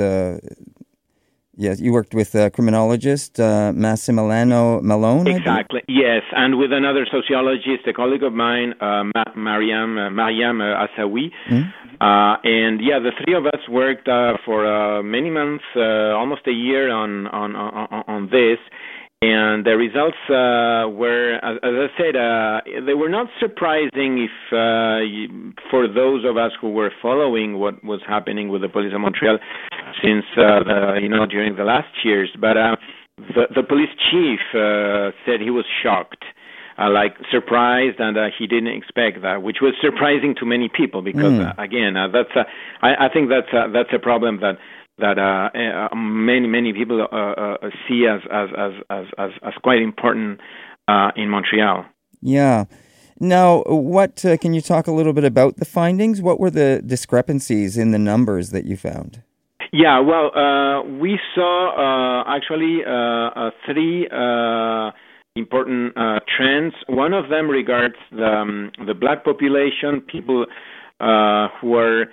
[1.57, 5.27] Yes, you worked with a criminologist, uh, Massimiliano Mulone.
[5.37, 5.81] Exactly.
[5.87, 10.65] Yes, and with another sociologist, a colleague of mine, uh, Ma- Mariam uh, Mariam uh,
[10.85, 11.31] Hassaoui.
[11.49, 11.73] Mhm.
[12.01, 16.41] Uh, and yeah, the three of us worked uh, for uh, many months, uh, almost
[16.45, 18.59] a year, on on on, on this.
[19.21, 24.35] And the results uh, were, as, as I said, uh, they were not surprising if
[24.51, 25.27] uh, y-
[25.71, 29.37] for those of us who were following what was happening with the police of Montreal
[30.01, 32.29] since uh, the, you know during the last years.
[32.39, 32.75] But uh,
[33.17, 36.23] the, the police chief uh, said he was shocked,
[36.77, 41.01] uh, like surprised, and uh, he didn't expect that, which was surprising to many people
[41.01, 41.47] because Mm.
[41.47, 42.43] uh, again, uh, that's uh,
[42.81, 44.57] I, I think that's uh, that's a problem that
[44.97, 49.53] that uh, uh, many many people uh, uh, see as as as as as, as
[49.63, 50.39] quite important
[50.87, 51.85] uh, in Montreal.
[52.21, 52.65] Yeah.
[53.19, 56.21] Now, what uh, can you talk a little bit about the findings?
[56.21, 59.21] What were the discrepancies in the numbers that you found?
[59.77, 64.91] Yeah, well, uh, we saw uh, actually uh, uh, three uh,
[65.35, 66.73] important uh, trends.
[66.87, 70.45] One of them regards the, um, the black population, people
[71.01, 72.05] who are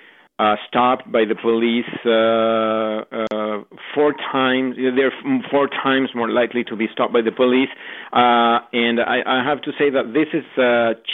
[0.66, 1.87] stopped by the police
[3.94, 4.75] four times.
[4.77, 5.12] They're
[5.48, 7.70] four times more likely to be stopped by the police.
[8.11, 10.42] And I, I have to say that this is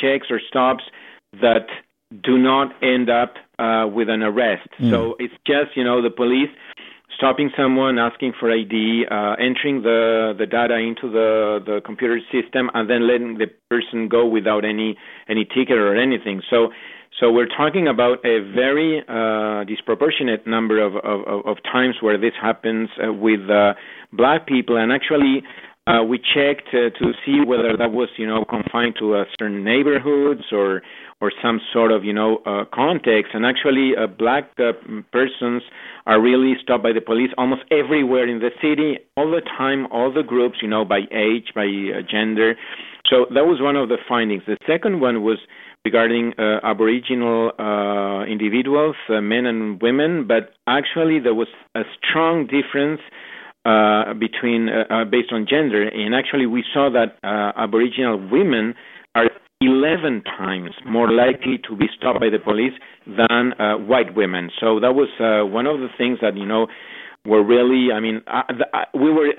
[0.00, 0.84] checks or stops
[1.42, 1.66] that
[2.24, 4.68] do not end up uh, with an arrest.
[4.80, 4.90] Mm.
[4.90, 6.50] So it's just you know the police
[7.18, 12.70] stopping someone, asking for ID, uh, entering the the data into the the computer system,
[12.74, 14.96] and then letting the person go without any
[15.28, 16.42] any ticket or anything.
[16.48, 16.70] So.
[17.18, 22.34] So we're talking about a very uh, disproportionate number of, of, of, times where this
[22.40, 23.74] happens uh, with uh,
[24.12, 25.42] black people, and actually
[25.88, 29.64] uh, we checked uh, to see whether that was, you know, confined to uh, certain
[29.64, 30.82] neighborhoods or
[31.20, 33.32] or some sort of, you know, uh, context.
[33.34, 34.72] And actually, uh, black uh,
[35.10, 35.62] persons
[36.06, 40.12] are really stopped by the police almost everywhere in the city, all the time, all
[40.12, 42.54] the groups, you know, by age, by uh, gender.
[43.10, 44.42] So that was one of the findings.
[44.46, 45.38] The second one was
[45.84, 52.46] regarding uh, Aboriginal uh, individuals, uh, men and women, but actually there was a strong
[52.46, 53.00] difference
[53.64, 58.74] uh, between uh, uh, based on gender, and actually we saw that uh, Aboriginal women
[59.14, 59.26] are
[59.60, 62.72] 11 times more likely to be stopped by the police
[63.06, 63.52] than
[63.86, 64.50] white women.
[64.60, 65.08] So that was
[65.50, 66.68] one of the things that you know
[67.26, 67.92] were really.
[67.92, 68.22] I mean,
[68.94, 69.32] we were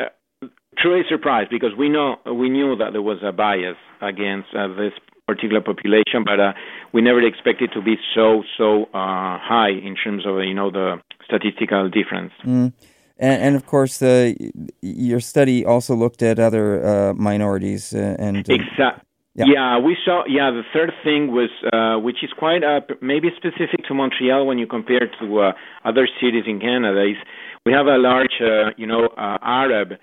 [0.78, 4.92] truly surprised because we know we knew that there was a bias against this
[5.30, 6.54] particular population, but uh,
[6.94, 10.98] we never expected to be so so uh, high in terms of you know the
[11.26, 12.34] statistical difference.
[12.44, 12.74] Mm.
[13.20, 14.34] And, and of course, uh,
[14.82, 19.04] your study also looked at other uh, minorities uh, and exactly.
[19.36, 19.46] Yeah.
[19.48, 19.78] yeah.
[19.80, 20.24] we saw.
[20.28, 24.58] Yeah, the third thing was, uh, which is quite uh, maybe specific to Montreal when
[24.58, 25.52] you compare to uh,
[25.86, 27.18] other cities in Canada, is
[27.66, 29.94] we have a large, uh, you know, uh, Arab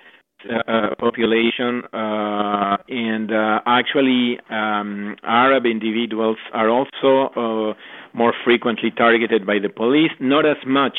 [0.48, 7.74] uh, population, uh, and uh, actually, um, Arab individuals are also uh,
[8.12, 10.12] more frequently targeted by the police.
[10.20, 10.98] Not as much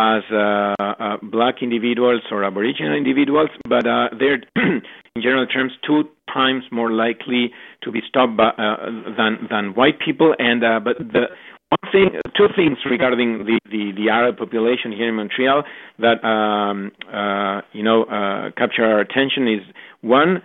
[0.00, 6.04] as uh, uh, black individuals or Aboriginal individuals, but uh, they're, in general terms, two
[6.32, 7.50] times more likely
[7.82, 8.86] to be stopped by, uh,
[9.16, 10.34] than than white people.
[10.38, 11.26] And uh, but the
[11.68, 15.64] one thing, two things regarding the, the, the Arab population here in Montreal
[15.98, 18.06] that um, uh, you know
[18.56, 19.60] capture our attention is
[20.00, 20.40] one,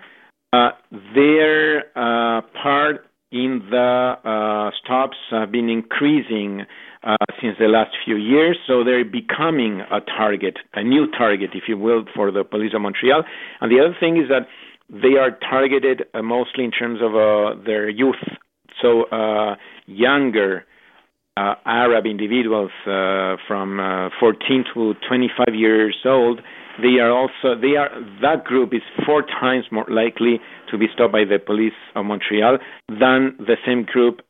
[0.52, 6.66] their part in the stops have been increasing
[7.06, 8.58] uh, since the last few years.
[8.68, 12.82] So they're becoming a target, a new target, if you will, for the police of
[12.82, 13.24] Montreal.
[13.62, 14.48] And the other thing is that
[14.90, 18.16] they are targeted uh, mostly in terms of uh, their youth.
[18.82, 20.66] So uh, younger
[21.38, 26.42] uh, Arab individuals from 14 to 25 years old.
[26.82, 27.90] They are also they are
[28.22, 32.58] that group is four times more likely to be stopped by the police of Montreal
[32.90, 34.22] than the same group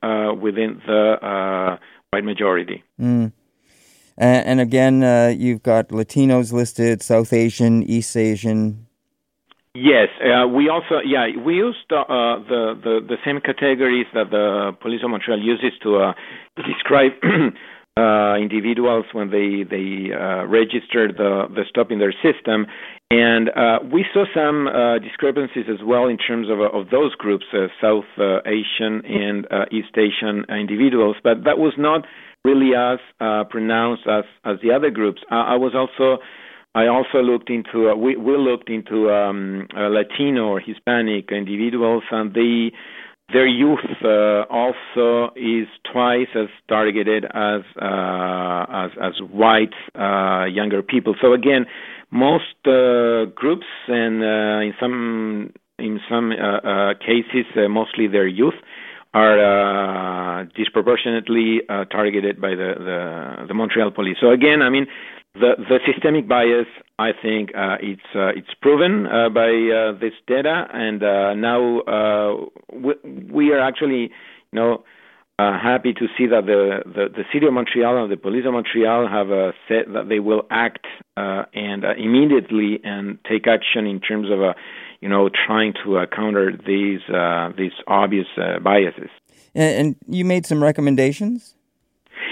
[0.42, 1.78] within the
[2.12, 2.84] white majority.
[3.00, 3.32] Mm.
[4.18, 8.88] And, and, again, uh, you've got Latinos listed, South Asian, East Asian.
[9.76, 12.06] Yes, uh, we also yeah we used uh,
[12.48, 16.14] the, the the same categories that the police of Montreal uses to uh,
[16.56, 17.12] describe
[17.98, 22.68] uh, individuals when they they uh, register the the stop in their system,
[23.12, 27.46] and uh, we saw some uh, discrepancies as well in terms of of those groups,
[27.54, 32.06] uh, South uh, Asian and East Asian individuals, but that was not
[32.44, 33.00] really as
[33.50, 35.22] pronounced as as the other groups.
[35.30, 36.22] I was also
[36.76, 42.04] I also looked into uh, we we looked into um, uh, Latino or Hispanic individuals,
[42.12, 42.76] and they
[43.34, 50.84] their youth uh, also is twice as targeted as uh, as, as white uh, younger
[50.84, 51.16] people.
[51.20, 51.66] So again,
[52.12, 54.24] most uh, groups and
[54.64, 56.32] in some in some
[57.00, 58.54] cases, mostly their youth
[59.14, 61.62] are disproportionately
[61.92, 64.18] targeted by the, the the Montreal police.
[64.22, 64.86] So again, I mean
[65.36, 66.68] the, the systemic bias,
[66.98, 71.80] I think, uh, it's uh, it's proven uh, by uh, this data, and uh, now
[71.82, 72.94] uh, we,
[73.32, 74.12] we, are actually,
[74.52, 74.84] you know,
[75.38, 79.08] happy to see that the, the, the city of Montreal and the police of Montreal
[79.10, 80.86] have said that they will act
[81.18, 84.40] and immediately and take action in terms of,
[85.02, 87.02] you know, trying to counter these
[87.58, 88.28] these obvious
[88.64, 89.10] biases.
[89.54, 91.55] And, and you made some recommendations.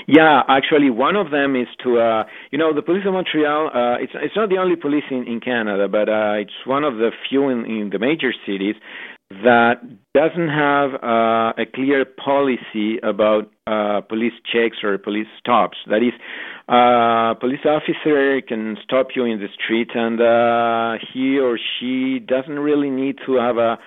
[0.07, 3.67] Yeah, actually, one of them is to, uh, you know, the police of Montreal.
[3.73, 6.95] Uh, it's it's not the only police in, in Canada, but uh, it's one of
[6.97, 8.75] the few in, in the major cities
[9.43, 9.75] that
[10.13, 15.77] doesn't have uh, a clear policy about uh, police checks or police stops.
[15.89, 16.13] That is,
[16.67, 22.59] uh, police officer can stop you in the street, and uh, he or she doesn't
[22.59, 23.77] really need to have a,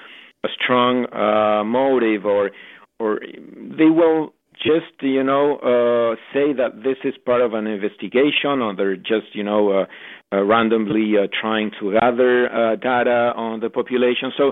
[0.45, 2.51] a strong uh, motive, or
[2.99, 4.33] or they will
[4.63, 9.35] just you know uh, say that this is part of an investigation, or they're just
[9.35, 9.87] you know uh,
[10.33, 14.33] uh, randomly uh, trying to gather uh, data on the population.
[14.37, 14.49] So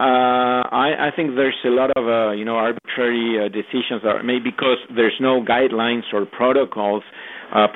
[0.00, 4.44] uh, I, I think there's a lot of you know arbitrary decisions that are made
[4.44, 7.02] because there's no guidelines or protocols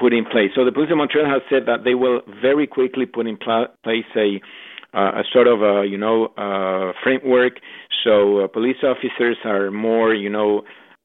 [0.00, 0.50] put in place.
[0.54, 3.66] So the police of Montreal has said that they will very quickly put in pl-
[3.82, 4.40] place a
[4.94, 7.54] uh, a sort of a you know uh, framework.
[8.04, 10.62] So uh, police officers are more you know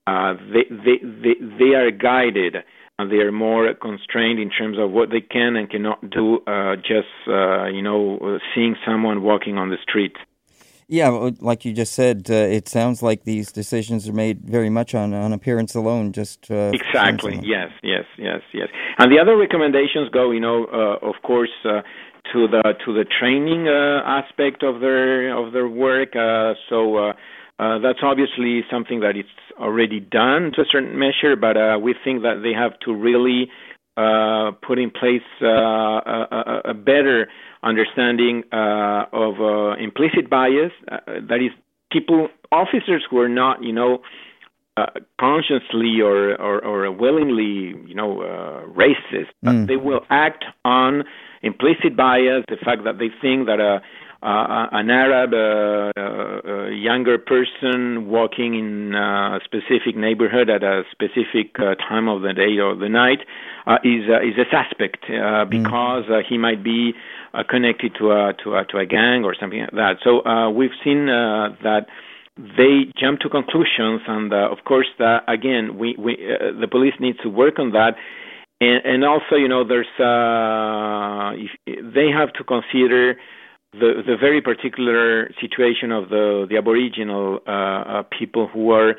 [0.08, 2.58] uh, they, they they they are guided
[2.98, 6.40] and they are more constrained in terms of what they can and cannot do.
[6.46, 10.16] Uh, just uh, you know seeing someone walking on the street.
[10.92, 14.96] Yeah, like you just said, uh, it sounds like these decisions are made very much
[14.96, 16.14] on, on appearance alone.
[16.14, 18.70] Just uh, exactly, yes, yes, yes, yes.
[18.98, 21.82] And the other recommendations go, you know, uh, of course, uh,
[22.34, 26.16] to the to the training uh, aspect of their of their work.
[27.60, 29.28] Uh, that's obviously something that it's
[29.60, 33.52] already done to a certain measure, but we think that they have to really
[34.66, 37.28] put in place a, a, a better
[37.64, 40.72] understanding uh, of uh, implicit bias.
[40.90, 40.98] Uh,
[41.28, 41.52] that is,
[41.92, 44.00] people, officers who are not, you know,
[44.78, 44.86] uh,
[45.20, 49.68] consciously or, or, or, willingly, you know, uh, racist, mm.
[49.68, 51.04] they will act on
[51.42, 53.80] implicit bias, the fact that they think that a uh,
[54.22, 61.76] an Arab uh, uh, younger person walking in a specific neighborhood at a specific uh,
[61.76, 63.20] time of the day or the night
[63.66, 65.50] uh, is uh, is a suspect mm.
[65.50, 66.94] because he might be
[67.50, 69.96] connected to a to a to a gang or something like that.
[70.04, 71.86] So we've seen that
[72.38, 74.88] they jump to conclusions, and of course,
[75.28, 76.18] again, we, we
[76.60, 77.96] the police needs to work on that.
[78.62, 79.88] And, and also, you know, there's
[81.40, 83.16] if they have to consider
[83.74, 88.96] the the very particular situation of the the Aboriginal uh, uh, people who are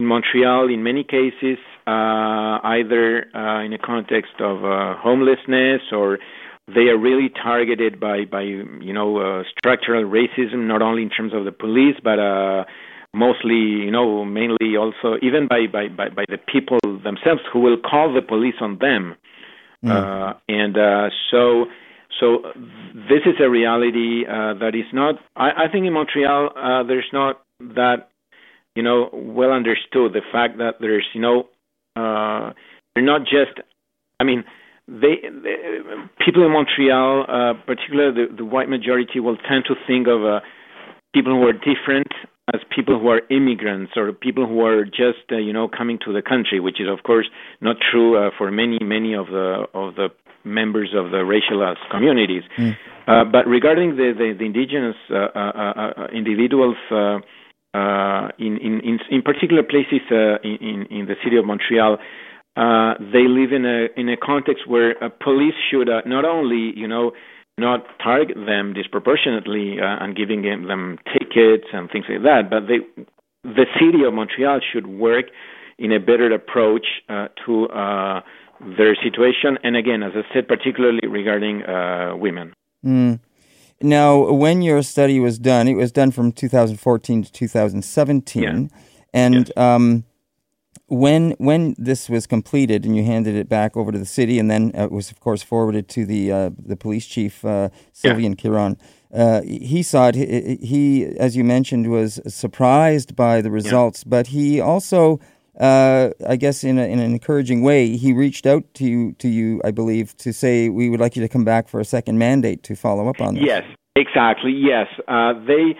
[0.00, 6.18] in Montreal in many cases uh, either uh, in a context of uh, homelessness or
[6.68, 11.32] they are really targeted by by you know uh, structural racism not only in terms
[11.32, 12.18] of the police but
[13.14, 17.78] mostly you know mainly also even by by by, by the people themselves who will
[17.78, 19.16] call the police on them
[19.82, 20.36] mm.
[20.48, 20.76] and
[21.30, 21.66] so
[22.20, 22.42] so
[22.94, 25.16] this is a reality uh, that is not.
[25.36, 28.08] I, I think in Montreal uh, there's not that
[28.74, 31.48] you know well understood the fact that there's you know
[31.96, 32.52] uh,
[32.94, 33.60] they're not just.
[34.20, 34.44] I mean,
[34.86, 35.56] they, they
[36.24, 40.40] people in Montreal, uh, particularly the, the white majority, will tend to think of uh,
[41.14, 42.08] people who are different
[42.52, 46.12] as people who are immigrants or people who are just uh, you know coming to
[46.12, 47.26] the country, which is of course
[47.60, 50.08] not true uh, for many many of the of the
[50.44, 52.42] members of the racialized communities.
[52.58, 52.76] Mm.
[53.06, 57.18] Uh, but regarding the, the, the indigenous uh, uh, uh, individuals uh,
[58.38, 61.98] in, in, in particular places in, in the city of Montreal,
[62.56, 67.12] they live in a in a context where police should not only you know
[67.58, 72.78] not target them disproportionately and giving them tickets and things like that, but they
[73.42, 75.26] the city of Montreal should work
[75.78, 77.68] in a better approach to
[78.76, 82.54] their situation, and again, as I said, particularly regarding uh, women.
[82.84, 83.20] Mm.
[83.82, 88.68] Now, when your study was done, it was done from 2014 to 2017, yeah.
[89.12, 89.56] and yes.
[89.56, 90.04] um,
[90.86, 94.50] when when this was completed and you handed it back over to the city, and
[94.50, 98.36] then it was of course forwarded to the uh, the police chief uh, Sylvain yeah.
[98.36, 98.76] Caron.
[99.12, 100.14] Uh, he saw it.
[100.14, 104.10] He, he, as you mentioned, was surprised by the results, yeah.
[104.10, 105.18] but he also
[105.60, 109.28] uh, I guess in, a, in an encouraging way, he reached out to you, to
[109.28, 112.18] you, I believe, to say we would like you to come back for a second
[112.18, 113.44] mandate to follow up on this.
[113.44, 113.62] Yes,
[113.96, 114.52] exactly.
[114.52, 115.76] Yes, uh, they.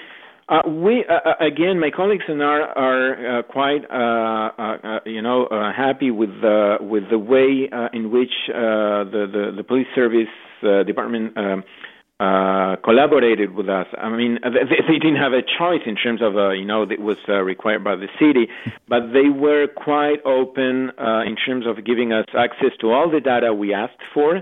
[0.48, 2.46] Uh, we uh, uh again, my colleagues and I
[2.76, 3.82] are uh, quite,
[5.06, 10.28] you know, happy with the with the way in which the, the, the police service
[10.84, 11.64] department um,
[12.22, 13.86] uh, collaborated with us.
[13.98, 17.00] I mean, they, they, didn't have a choice in terms of, uh, you know, it
[17.00, 18.46] was uh, required by the city,
[18.88, 23.18] but they were quite open uh, in terms of giving us access to all the
[23.18, 24.40] data we asked for.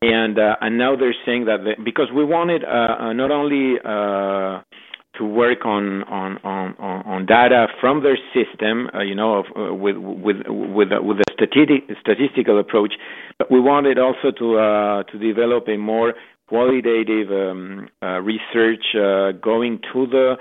[0.00, 5.24] And uh, and now they're saying that they, because we wanted uh, not only to
[5.26, 10.88] work on on on on data from their system, you know, of, with with with
[11.02, 12.94] with a statistic, statistical approach,
[13.36, 16.14] but we wanted also to to develop a more
[16.50, 20.34] qualitative um, uh, research uh, going to the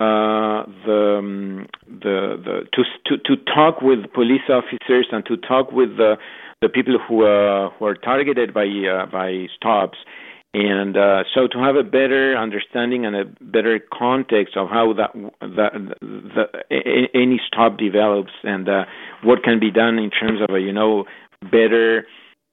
[0.00, 5.72] uh, the, um, the the to, to to talk with police officers and to talk
[5.72, 6.16] with the
[6.62, 9.98] the people who uh, who are targeted by uh, by stops
[10.52, 15.10] and uh, so to have a better understanding and a better context of how that
[15.40, 16.44] that the,
[17.14, 18.84] any stop develops and uh,
[19.22, 21.04] what can be done in terms of a you know
[21.42, 22.06] better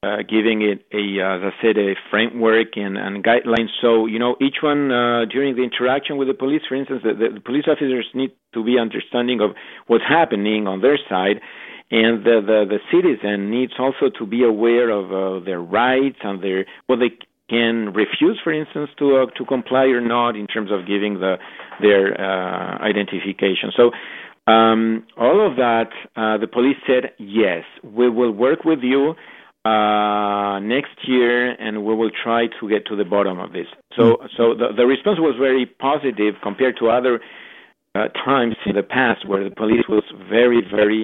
[0.04, 3.70] uh, giving it a, as I said, a framework and, and guidelines.
[3.82, 7.14] So, you know, each one uh, during the interaction with the police, for instance, the,
[7.14, 9.52] the, police officers need to be understanding of
[9.88, 11.42] what's happening on their side,
[11.90, 16.44] and the the, the citizen needs also to be aware of uh, their rights and
[16.44, 17.10] their what they
[17.50, 21.38] can refuse, for instance, to uh, to comply or not in terms of giving the
[21.82, 23.72] their uh, identification.
[23.76, 23.92] So.
[24.50, 29.14] Um, all of that, uh, the police said, yes, we will work with you
[29.68, 33.70] uh, next year, and we will try to get to the bottom of this.
[33.98, 34.16] So, mm.
[34.38, 37.16] so the, the response was very positive compared to other
[37.96, 40.06] uh, times in the past where the police was
[40.38, 41.04] very, very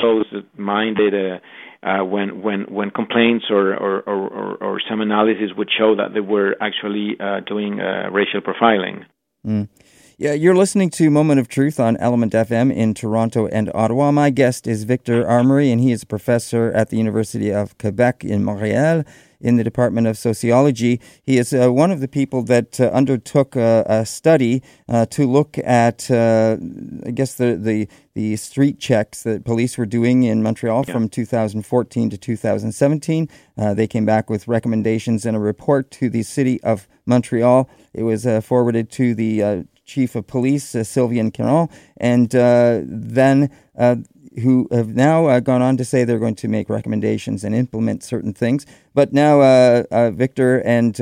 [0.00, 1.38] closed-minded Uh,
[1.84, 6.14] uh, when when when complaints or or, or or, or some analysis would show that
[6.14, 9.04] they were actually uh, doing uh, racial profiling.
[9.46, 9.68] Mm.
[10.16, 14.12] Yeah, you're listening to Moment of Truth on Element FM in Toronto and Ottawa.
[14.12, 18.22] My guest is Victor Armony, and he is a professor at the University of Quebec
[18.22, 19.02] in Montreal
[19.40, 21.00] in the Department of Sociology.
[21.24, 25.26] He is uh, one of the people that uh, undertook a, a study uh, to
[25.26, 26.58] look at, uh,
[27.04, 30.92] I guess, the, the, the street checks that police were doing in Montreal yeah.
[30.92, 33.28] from 2014 to 2017.
[33.58, 37.68] Uh, they came back with recommendations and a report to the city of Montreal.
[37.92, 43.50] It was uh, forwarded to the chief of police, uh, Sylvain Caron, and uh, then
[43.78, 43.96] uh,
[44.42, 48.02] who have now uh, gone on to say they're going to make recommendations and implement
[48.02, 48.66] certain things.
[48.94, 50.96] But now uh, uh, Victor and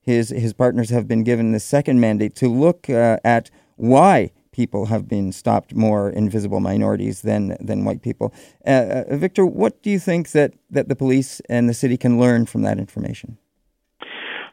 [0.00, 5.08] his his partners have been given the second mandate to look at why people have
[5.08, 8.32] been stopped more invisible minorities than than white people.
[8.64, 12.62] Victor, what do you think that that the police and the city can learn from
[12.62, 13.38] that information?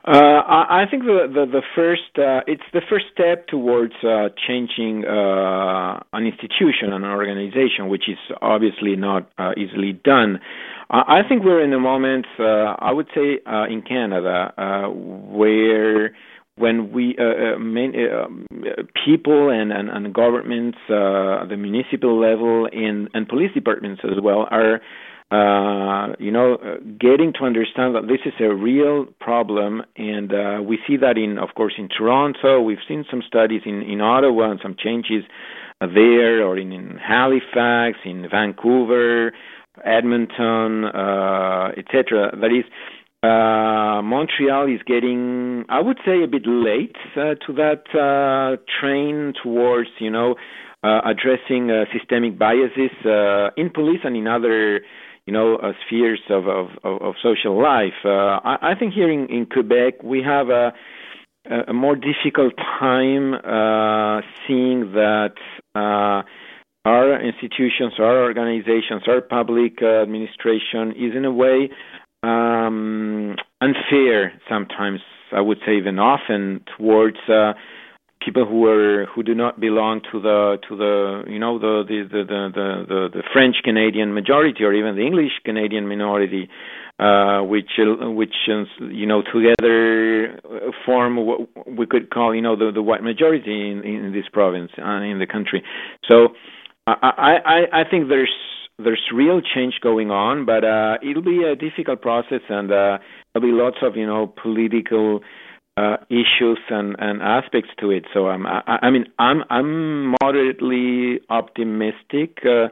[0.05, 5.05] Uh, I, think the the, the first uh, it's the first step towards uh, changing
[5.05, 10.41] uh, an institution, an organization, which is obviously not uh, easily done.
[10.89, 13.39] I, I think we're in a moment, uh, I would say,
[13.69, 14.51] in Canada,
[14.93, 16.13] where
[16.57, 17.15] when we
[17.57, 17.93] main,
[19.05, 24.81] people and, and, and governments, the municipal level, and, and police departments as well are
[25.33, 30.61] uh, you know, uh, getting to understand that this is a real problem, and uh,
[30.61, 32.61] we see that in, of course, in Toronto.
[32.61, 35.23] We've seen some studies in in Ottawa and some changes
[35.81, 39.33] uh, there, or in, in Halifax, in Vancouver,
[39.83, 40.85] Edmonton,
[41.79, 42.37] etc.
[42.39, 42.65] That is.
[43.23, 50.35] Montreal is getting, I would say, a bit late to that train towards, you know,
[50.83, 52.91] addressing systemic biases
[53.55, 54.81] in police and in other
[55.25, 57.93] you know, uh, spheres of, of, of, social life.
[58.03, 58.09] Uh,
[58.43, 60.73] I, I, think here in, in, Quebec we have a,
[61.67, 65.35] a more difficult time uh, seeing that
[65.75, 66.23] uh,
[66.85, 71.69] our institutions, our organizations, our public administration is in a way
[72.23, 74.99] um, unfair sometimes.
[75.31, 77.53] I would say even often towards uh,
[78.25, 82.03] people who are who do not belong to the to the you know the the
[82.09, 86.49] the the the, the French Canadian majority or even the English Canadian minority,
[86.99, 88.35] uh, which which
[88.79, 90.39] you know together
[90.85, 94.71] form what we could call you know the the white majority in in this province
[94.77, 95.63] uh, in the country.
[96.09, 96.29] So
[96.87, 98.33] I I I think there's
[98.79, 102.97] there's real change going on, but uh, it'll be a difficult process and uh,
[103.33, 105.21] there'll be lots of you know political
[105.77, 108.05] uh, issues and, and aspects to it.
[108.13, 112.67] So um, I, I mean, I'm I'm moderately optimistic, uh,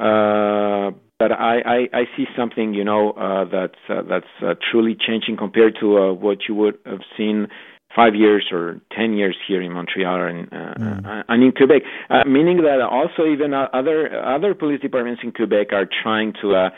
[0.00, 4.96] uh, but I, I, I see something you know uh, that's uh, that's uh, truly
[4.98, 7.48] changing compared to uh, what you would have seen
[7.94, 11.24] five years or ten years here in Montreal and uh, mm.
[11.28, 11.82] and in Quebec.
[12.08, 16.54] Uh, meaning that also even uh, other other police departments in Quebec are trying to
[16.54, 16.70] uh,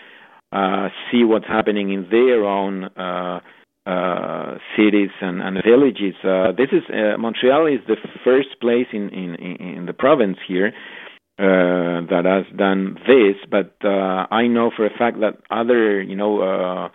[0.53, 2.85] uh, see what's happening in their own.
[2.97, 3.41] Uh,
[3.87, 6.15] uh, cities and, and villages.
[6.23, 9.35] Uh, this is uh, Montreal is the first place in in,
[9.77, 10.73] in the province here
[11.39, 16.17] uh, that has done this, but uh, I know for a fact that other you
[16.17, 16.43] know.
[16.43, 16.89] Uh,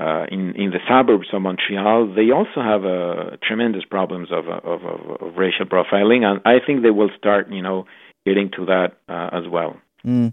[0.00, 4.84] uh, in in the suburbs of Montreal, they also have uh, tremendous problems of, of,
[4.84, 7.84] of, of racial profiling, and I think they will start, you know,
[8.24, 9.76] getting to that uh, as well.
[10.06, 10.32] Mm.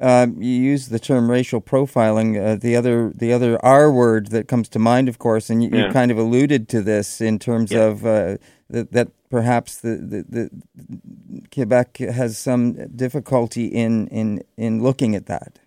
[0.00, 2.40] Uh, you use the term racial profiling.
[2.40, 5.70] Uh, the other the other R word that comes to mind, of course, and you,
[5.72, 5.86] yeah.
[5.86, 7.82] you kind of alluded to this in terms yeah.
[7.82, 8.36] of uh,
[8.68, 15.26] that, that perhaps the, the, the, Quebec has some difficulty in, in, in looking at
[15.26, 15.58] that.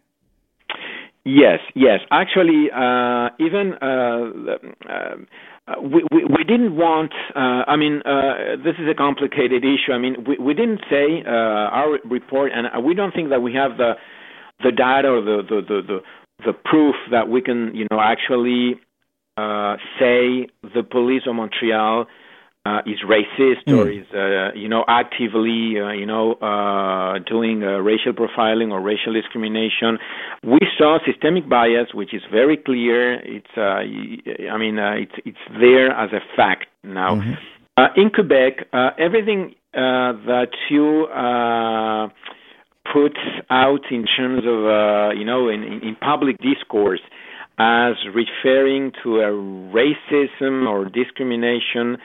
[1.23, 2.01] Yes, yes.
[2.11, 4.57] Actually, uh, even uh,
[4.87, 7.13] uh, we, we, we didn't want.
[7.35, 8.03] I mean,
[8.63, 9.91] this is a complicated issue.
[9.91, 13.77] I mean, we we didn't say our report, and we don't think that we have
[13.77, 13.93] the
[14.63, 15.99] the data or the the the, the
[16.45, 18.75] the proof that we can, you know, actually
[19.37, 22.05] uh, say the police of Montreal
[22.65, 23.77] uh, is racist mm.
[23.77, 28.81] or is, uh, you know, actively, uh, you know, uh, doing uh, racial profiling or
[28.81, 29.99] racial discrimination.
[30.43, 33.13] We saw systemic bias, which is very clear.
[33.13, 33.61] It's, uh,
[34.51, 37.15] I mean, uh, it's it's there as a fact now.
[37.15, 37.33] Mm-hmm.
[37.77, 42.07] Uh, in Quebec, uh, everything uh, that you uh,
[42.91, 43.17] put
[43.49, 47.01] out in terms of, uh, you know, in, in public discourse
[47.57, 49.31] as referring to a
[49.71, 51.97] racism or discrimination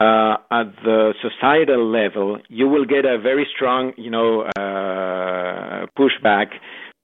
[0.00, 6.46] uh, at the societal level, you will get a very strong, you know, uh, pushback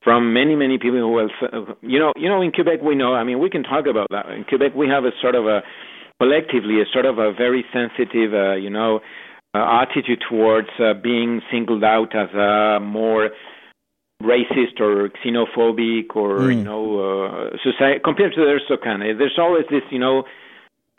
[0.03, 1.29] from many, many people who will,
[1.81, 3.15] you know, you know, in Quebec we know.
[3.15, 4.27] I mean, we can talk about that.
[4.31, 5.61] In Quebec, we have a sort of a
[6.21, 9.01] collectively a sort of a very sensitive, uh, you know,
[9.61, 13.31] attitude towards uh, being singled out as a more
[14.23, 16.57] racist or xenophobic or mm.
[16.57, 19.19] you know uh, society compared to the Canada.
[19.19, 20.25] There's always this, you know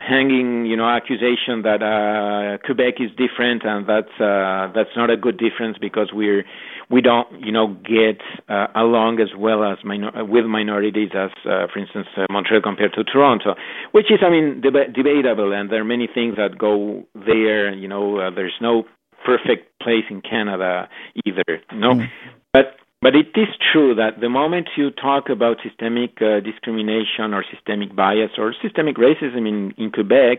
[0.08, 5.16] hanging, you know, accusation that uh, Quebec is different, and that's uh, that's not a
[5.16, 6.44] good difference because we're
[6.90, 11.66] we don't, you know, get uh, along as well as minor- with minorities as, uh,
[11.72, 13.54] for instance, uh, Montreal compared to Toronto,
[13.92, 17.72] which is, I mean, deb- debatable, and there are many things that go there.
[17.72, 18.84] You know, uh, there's no
[19.24, 20.88] perfect place in Canada
[21.24, 21.60] either.
[21.72, 22.06] You know, mm.
[22.52, 27.44] but but it is true that the moment you talk about systemic uh, discrimination or
[27.52, 30.38] systemic bias or systemic racism in, in Quebec,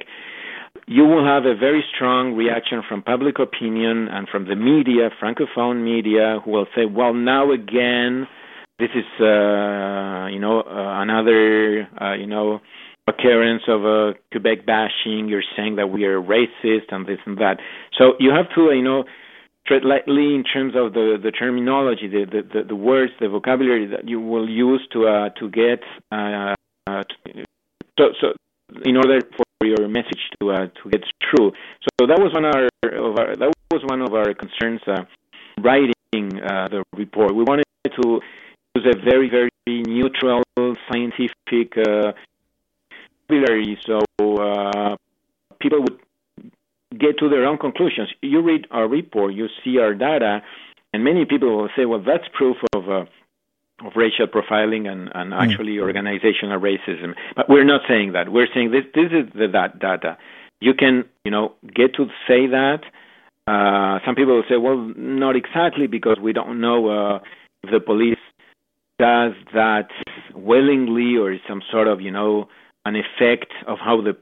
[0.87, 5.83] you will have a very strong reaction from public opinion and from the media, francophone
[5.83, 8.27] media, who will say, "Well, now again,
[8.79, 12.61] this is uh, you know uh, another uh, you know
[13.07, 15.29] occurrence of a Quebec bashing.
[15.29, 17.57] You're saying that we are racist and this and that."
[17.95, 19.05] So you have to you know
[19.69, 24.19] lightly in terms of the, the terminology, the, the, the, words, the vocabulary that you
[24.19, 26.53] will use to uh, to get uh,
[26.87, 27.03] uh,
[27.97, 28.33] so so
[28.83, 31.51] in order for your message to uh, to get through.
[31.99, 32.65] So that was one of our,
[33.09, 35.05] of our that was one of our concerns uh,
[35.61, 37.33] writing uh, the report.
[37.35, 38.21] We wanted to
[38.75, 40.43] use a very very neutral
[40.91, 41.73] scientific
[43.27, 44.01] vocabulary so
[45.59, 46.04] people would
[46.91, 48.09] get to their own conclusions.
[48.21, 50.41] You read our report, you see our data,
[50.93, 53.05] and many people will say, well, that's proof of uh,
[53.85, 55.41] of racial profiling and, and mm.
[55.41, 57.13] actually organizational racism.
[57.35, 58.31] But we're not saying that.
[58.31, 60.17] We're saying this this is the that data.
[60.61, 62.81] You can, you know, get to say that.
[63.47, 67.19] Uh, some people will say, well, not exactly because we don't know uh,
[67.63, 68.17] if the police
[68.97, 69.89] does that
[70.33, 72.47] willingly or some sort of, you know,
[72.85, 74.15] an effect of how the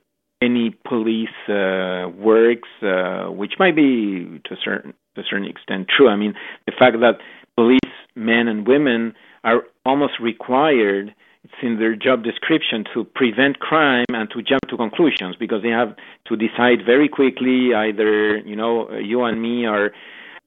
[0.43, 5.87] any police uh, works, uh, which might be to a certain to a certain extent
[5.95, 6.09] true.
[6.09, 6.33] I mean,
[6.65, 7.19] the fact that
[7.55, 7.79] police
[8.15, 9.13] men and women
[9.43, 11.13] are almost required
[11.43, 15.69] it's in their job description to prevent crime and to jump to conclusions because they
[15.69, 15.95] have
[16.27, 19.91] to decide very quickly either you know you and me are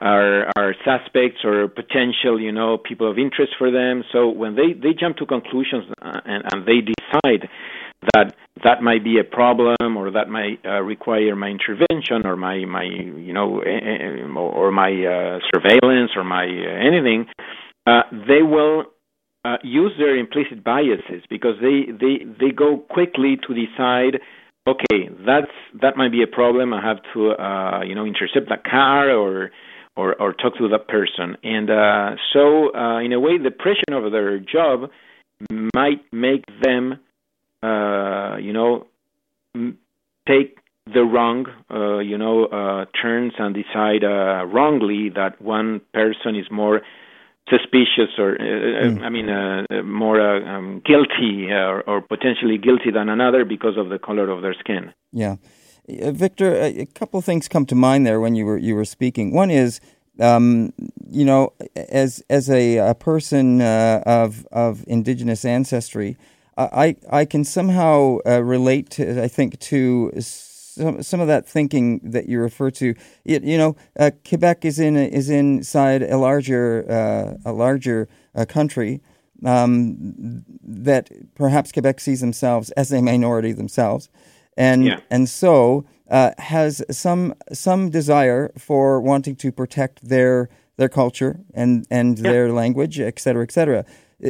[0.01, 4.73] are are suspects or potential you know people of interest for them so when they
[4.73, 7.49] they jump to conclusions uh, and and they decide
[8.15, 8.35] that
[8.65, 12.85] that might be a problem or that might uh, require my intervention or my my
[12.85, 13.63] you know
[14.37, 17.27] or my uh, surveillance or my uh, anything
[17.87, 18.85] uh, they will
[19.45, 24.21] uh, use their implicit biases because they they they go quickly to decide
[24.67, 26.73] okay that's that might be a problem.
[26.73, 29.51] I have to uh, you know intercept that car or
[29.97, 31.37] or or talk to that person.
[31.43, 31.69] And
[32.33, 34.91] so in a way the pressure of their job
[35.75, 36.99] might make them
[37.67, 38.87] uh, you know,
[40.29, 40.59] take
[40.93, 46.47] the wrong, uh, you know, uh, turns and decide uh, wrongly that one person is
[46.51, 46.81] more
[47.49, 49.03] suspicious or, mm.
[49.03, 53.99] I mean, uh, more um, guilty or, or, potentially guilty than another because of the
[53.99, 54.93] color of their skin.
[55.13, 55.37] Yeah,
[55.89, 58.85] Victor, a, a couple of things come to mind there when you were you were
[58.85, 59.33] speaking.
[59.33, 59.81] One is
[60.21, 60.73] um,
[61.09, 66.17] you know, as as a, a person uh, of of indigenous ancestry,
[66.57, 70.11] I I can somehow uh, relate to I think to
[70.77, 72.95] some some of that thinking that you refer to.
[73.25, 78.45] It, you know, uh, Quebec is in is inside a larger uh, a larger uh,
[78.45, 79.01] country
[79.45, 84.09] um, that perhaps Quebec sees themselves as a minority themselves,
[84.57, 85.01] and yeah.
[85.11, 91.87] and so uh, has some some desire for wanting to protect their their culture and
[91.91, 92.31] and yeah.
[92.31, 93.85] their language, et cetera, et cetera.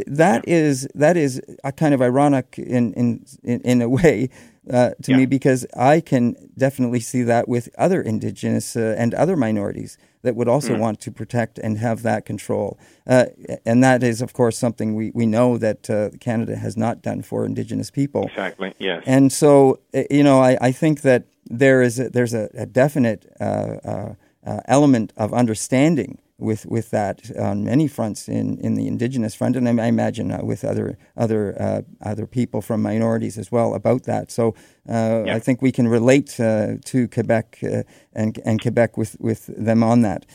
[0.06, 4.28] That is that is a kind of ironic in in in, a way
[4.68, 5.18] uh, to Yeah.
[5.18, 10.34] me because I can definitely see that with other indigenous uh, and other minorities that
[10.34, 10.80] would also Mm.
[10.80, 12.76] want to protect and have that control.
[13.06, 13.26] Uh,
[13.64, 17.22] and that is, of course, something we, we know that uh, Canada has not done
[17.22, 18.24] for indigenous people.
[18.24, 18.74] Exactly.
[18.78, 19.04] Yes.
[19.06, 22.66] And so, uh, you know, I, I think that there is a, there's a, a
[22.66, 24.14] definite uh, uh,
[24.44, 29.56] uh, element of understanding with with that on many fronts in, in the indigenous front,
[29.56, 33.74] and I, I imagine uh, with other other uh, other people from minorities as well
[33.74, 34.30] about that.
[34.30, 34.54] So
[34.88, 35.36] uh, Yeah.
[35.36, 37.82] I think we can relate uh, to Quebec uh,
[38.12, 40.26] and and Quebec with, with them on that.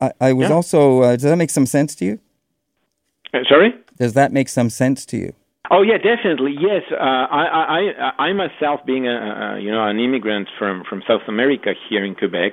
[0.00, 0.54] I, I was Yeah.
[0.56, 1.02] also.
[1.02, 2.18] Uh, does that make some sense to you?
[3.34, 3.74] Uh, sorry.
[3.98, 5.32] Does that make some sense to you?
[5.70, 6.54] Oh yeah, definitely.
[6.58, 7.44] Yes, uh, I,
[7.78, 9.10] I, I, myself, being a,
[9.56, 12.52] a you know an immigrant from from South America here in Quebec,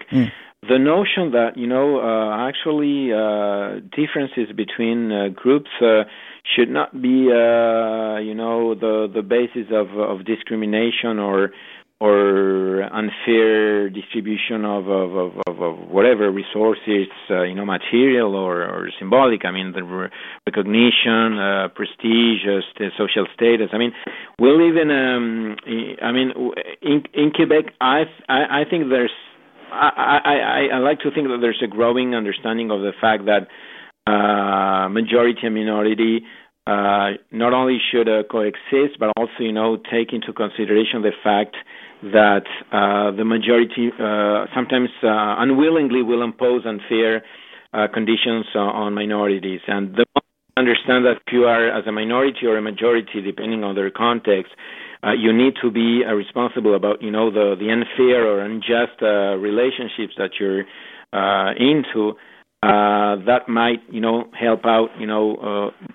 [0.69, 6.03] the notion that you know uh, actually uh, differences between uh, groups uh,
[6.55, 11.51] should not be uh, you know the the basis of of discrimination or
[12.01, 18.63] or unfair distribution of of, of, of, of whatever resources, uh, you know, material or,
[18.63, 19.45] or symbolic.
[19.45, 20.09] I mean, the re-
[20.45, 21.39] recognition,
[21.73, 22.43] prestige,
[22.73, 23.69] st- social status.
[23.71, 23.93] I mean,
[24.39, 24.91] we live in.
[24.91, 25.55] Um,
[26.01, 26.33] I mean,
[26.81, 29.11] in in Quebec, I I, I think there's.
[29.71, 30.19] I,
[30.71, 33.47] I I like to think that there's a growing understanding of the fact that
[34.07, 36.21] uh, majority and minority
[36.67, 41.55] uh, not only should uh, coexist, but also, you know, take into consideration the fact
[42.01, 47.23] that uh, the majority uh, sometimes uh, unwillingly will impose unfair
[47.73, 49.61] uh, conditions on minorities.
[49.67, 50.05] And the
[50.57, 54.53] understand that you are as a minority or a majority, depending on their context,
[55.05, 59.01] uh, you need to be uh, responsible about, you know, the, the unfair or unjust
[59.01, 60.63] uh, relationships that you're
[61.13, 62.13] uh, into.
[62.63, 65.85] Uh, that might, you know, help out, you know, uh,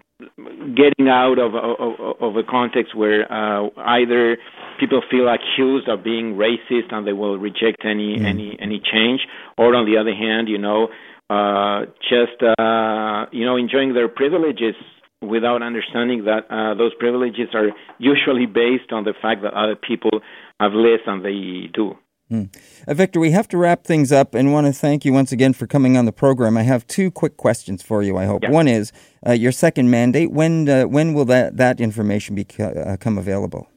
[0.76, 4.36] getting out of of, of a context where uh, either
[4.78, 9.20] people feel accused of being racist and they will reject any any any change,
[9.58, 10.88] or on the other hand, you know,
[11.30, 14.74] uh, just uh, you know enjoying their privileges
[15.22, 20.10] without understanding that uh, those privileges are usually based on the fact that other people
[20.58, 21.96] have less than they do.
[22.32, 25.52] Uh, Victor, we have to wrap things up and want to thank you once again
[25.52, 26.56] for coming on the program.
[26.56, 28.44] I have two quick questions for you, I hope.
[28.44, 28.50] Yeah.
[28.50, 28.92] One is
[29.26, 30.30] uh, your second mandate.
[30.30, 33.68] When uh, when will that, that information beco- uh, become available?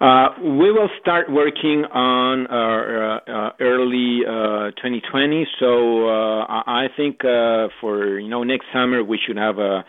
[0.00, 2.46] Uh, we will start working on
[3.60, 5.46] early uh, 2020.
[5.60, 9.84] So uh, I I think uh, for you know next summer we should have a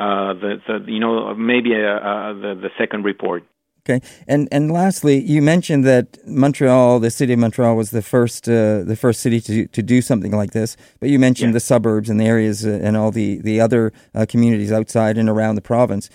[0.00, 3.42] uh, the, the you know maybe a, a, the the second report.
[3.82, 8.48] Okay, and and lastly, you mentioned that Montreal, the city of Montreal, was the first
[8.48, 10.76] uh, the first city to to do something like this.
[11.00, 11.60] But you mentioned Yeah.
[11.60, 13.82] the suburbs and the areas uh, and all the the other
[14.14, 16.10] uh, communities outside and around the province.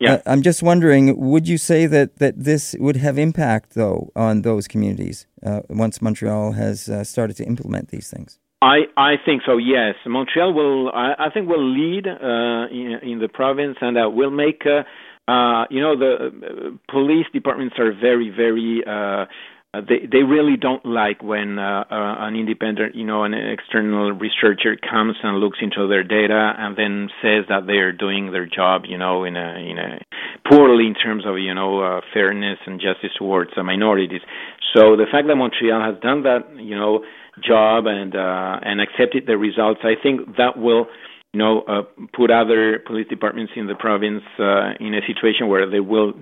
[0.00, 0.14] Yeah.
[0.14, 4.42] Uh, I'm just wondering, would you say that that this would have impact though on
[4.42, 8.40] those communities uh, once Montreal has uh, started to implement these things?
[8.64, 9.58] I I think so.
[9.58, 10.88] Yes, Montreal will.
[10.88, 14.62] I, I think will lead uh, in, in the province, and uh, will make.
[14.64, 14.84] Uh,
[15.30, 18.82] uh, you know, the uh, police departments are very, very.
[18.86, 19.26] Uh,
[19.74, 24.76] they they really don't like when uh, uh, an independent, you know, an external researcher
[24.76, 28.82] comes and looks into their data and then says that they are doing their job,
[28.88, 29.98] you know, in a in a
[30.48, 34.22] poorly in terms of you know uh, fairness and justice towards uh, minorities.
[34.74, 37.04] So the fact that Montreal has done that, you know,
[37.42, 40.86] job and uh, and accepted the results, I think that will
[41.34, 41.82] you know, uh,
[42.16, 46.12] put other police departments in the province uh, in a situation where they will,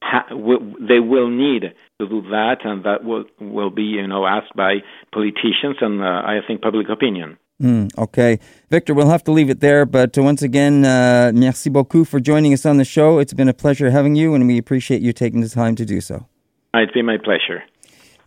[0.00, 1.62] ha- will they will need
[2.00, 4.76] to do that, and that will will be you know asked by
[5.12, 7.36] politicians and uh, I think public opinion.
[7.60, 8.38] Mm, okay.
[8.70, 9.84] Victor, we'll have to leave it there.
[9.84, 13.18] But uh, once again, uh, merci beaucoup for joining us on the show.
[13.18, 16.00] It's been a pleasure having you, and we appreciate you taking the time to do
[16.00, 16.26] so.
[16.72, 17.64] It's been my pleasure.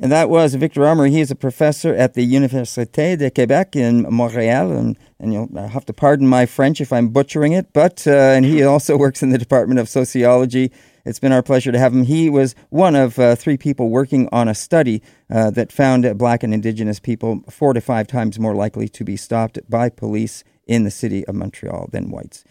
[0.03, 1.11] And that was Victor Armony.
[1.11, 4.73] He is a professor at the Université de Québec in Montreal.
[4.73, 7.71] And, and you'll have to pardon my French if I'm butchering it.
[7.71, 10.73] But, uh, and he also works in the Department of Sociology.
[11.05, 12.03] It's been our pleasure to have him.
[12.03, 16.43] He was one of uh, three people working on a study uh, that found black
[16.43, 20.83] and indigenous people four to five times more likely to be stopped by police in
[20.83, 22.43] the city of Montreal than whites.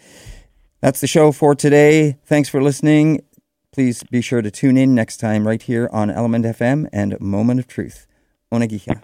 [0.81, 2.17] That's the show for today.
[2.25, 3.21] Thanks for listening.
[3.73, 7.59] Please be sure to tune in next time right here on Element FM and Moment
[7.59, 8.07] of Truth.
[8.53, 9.01] Onagiha.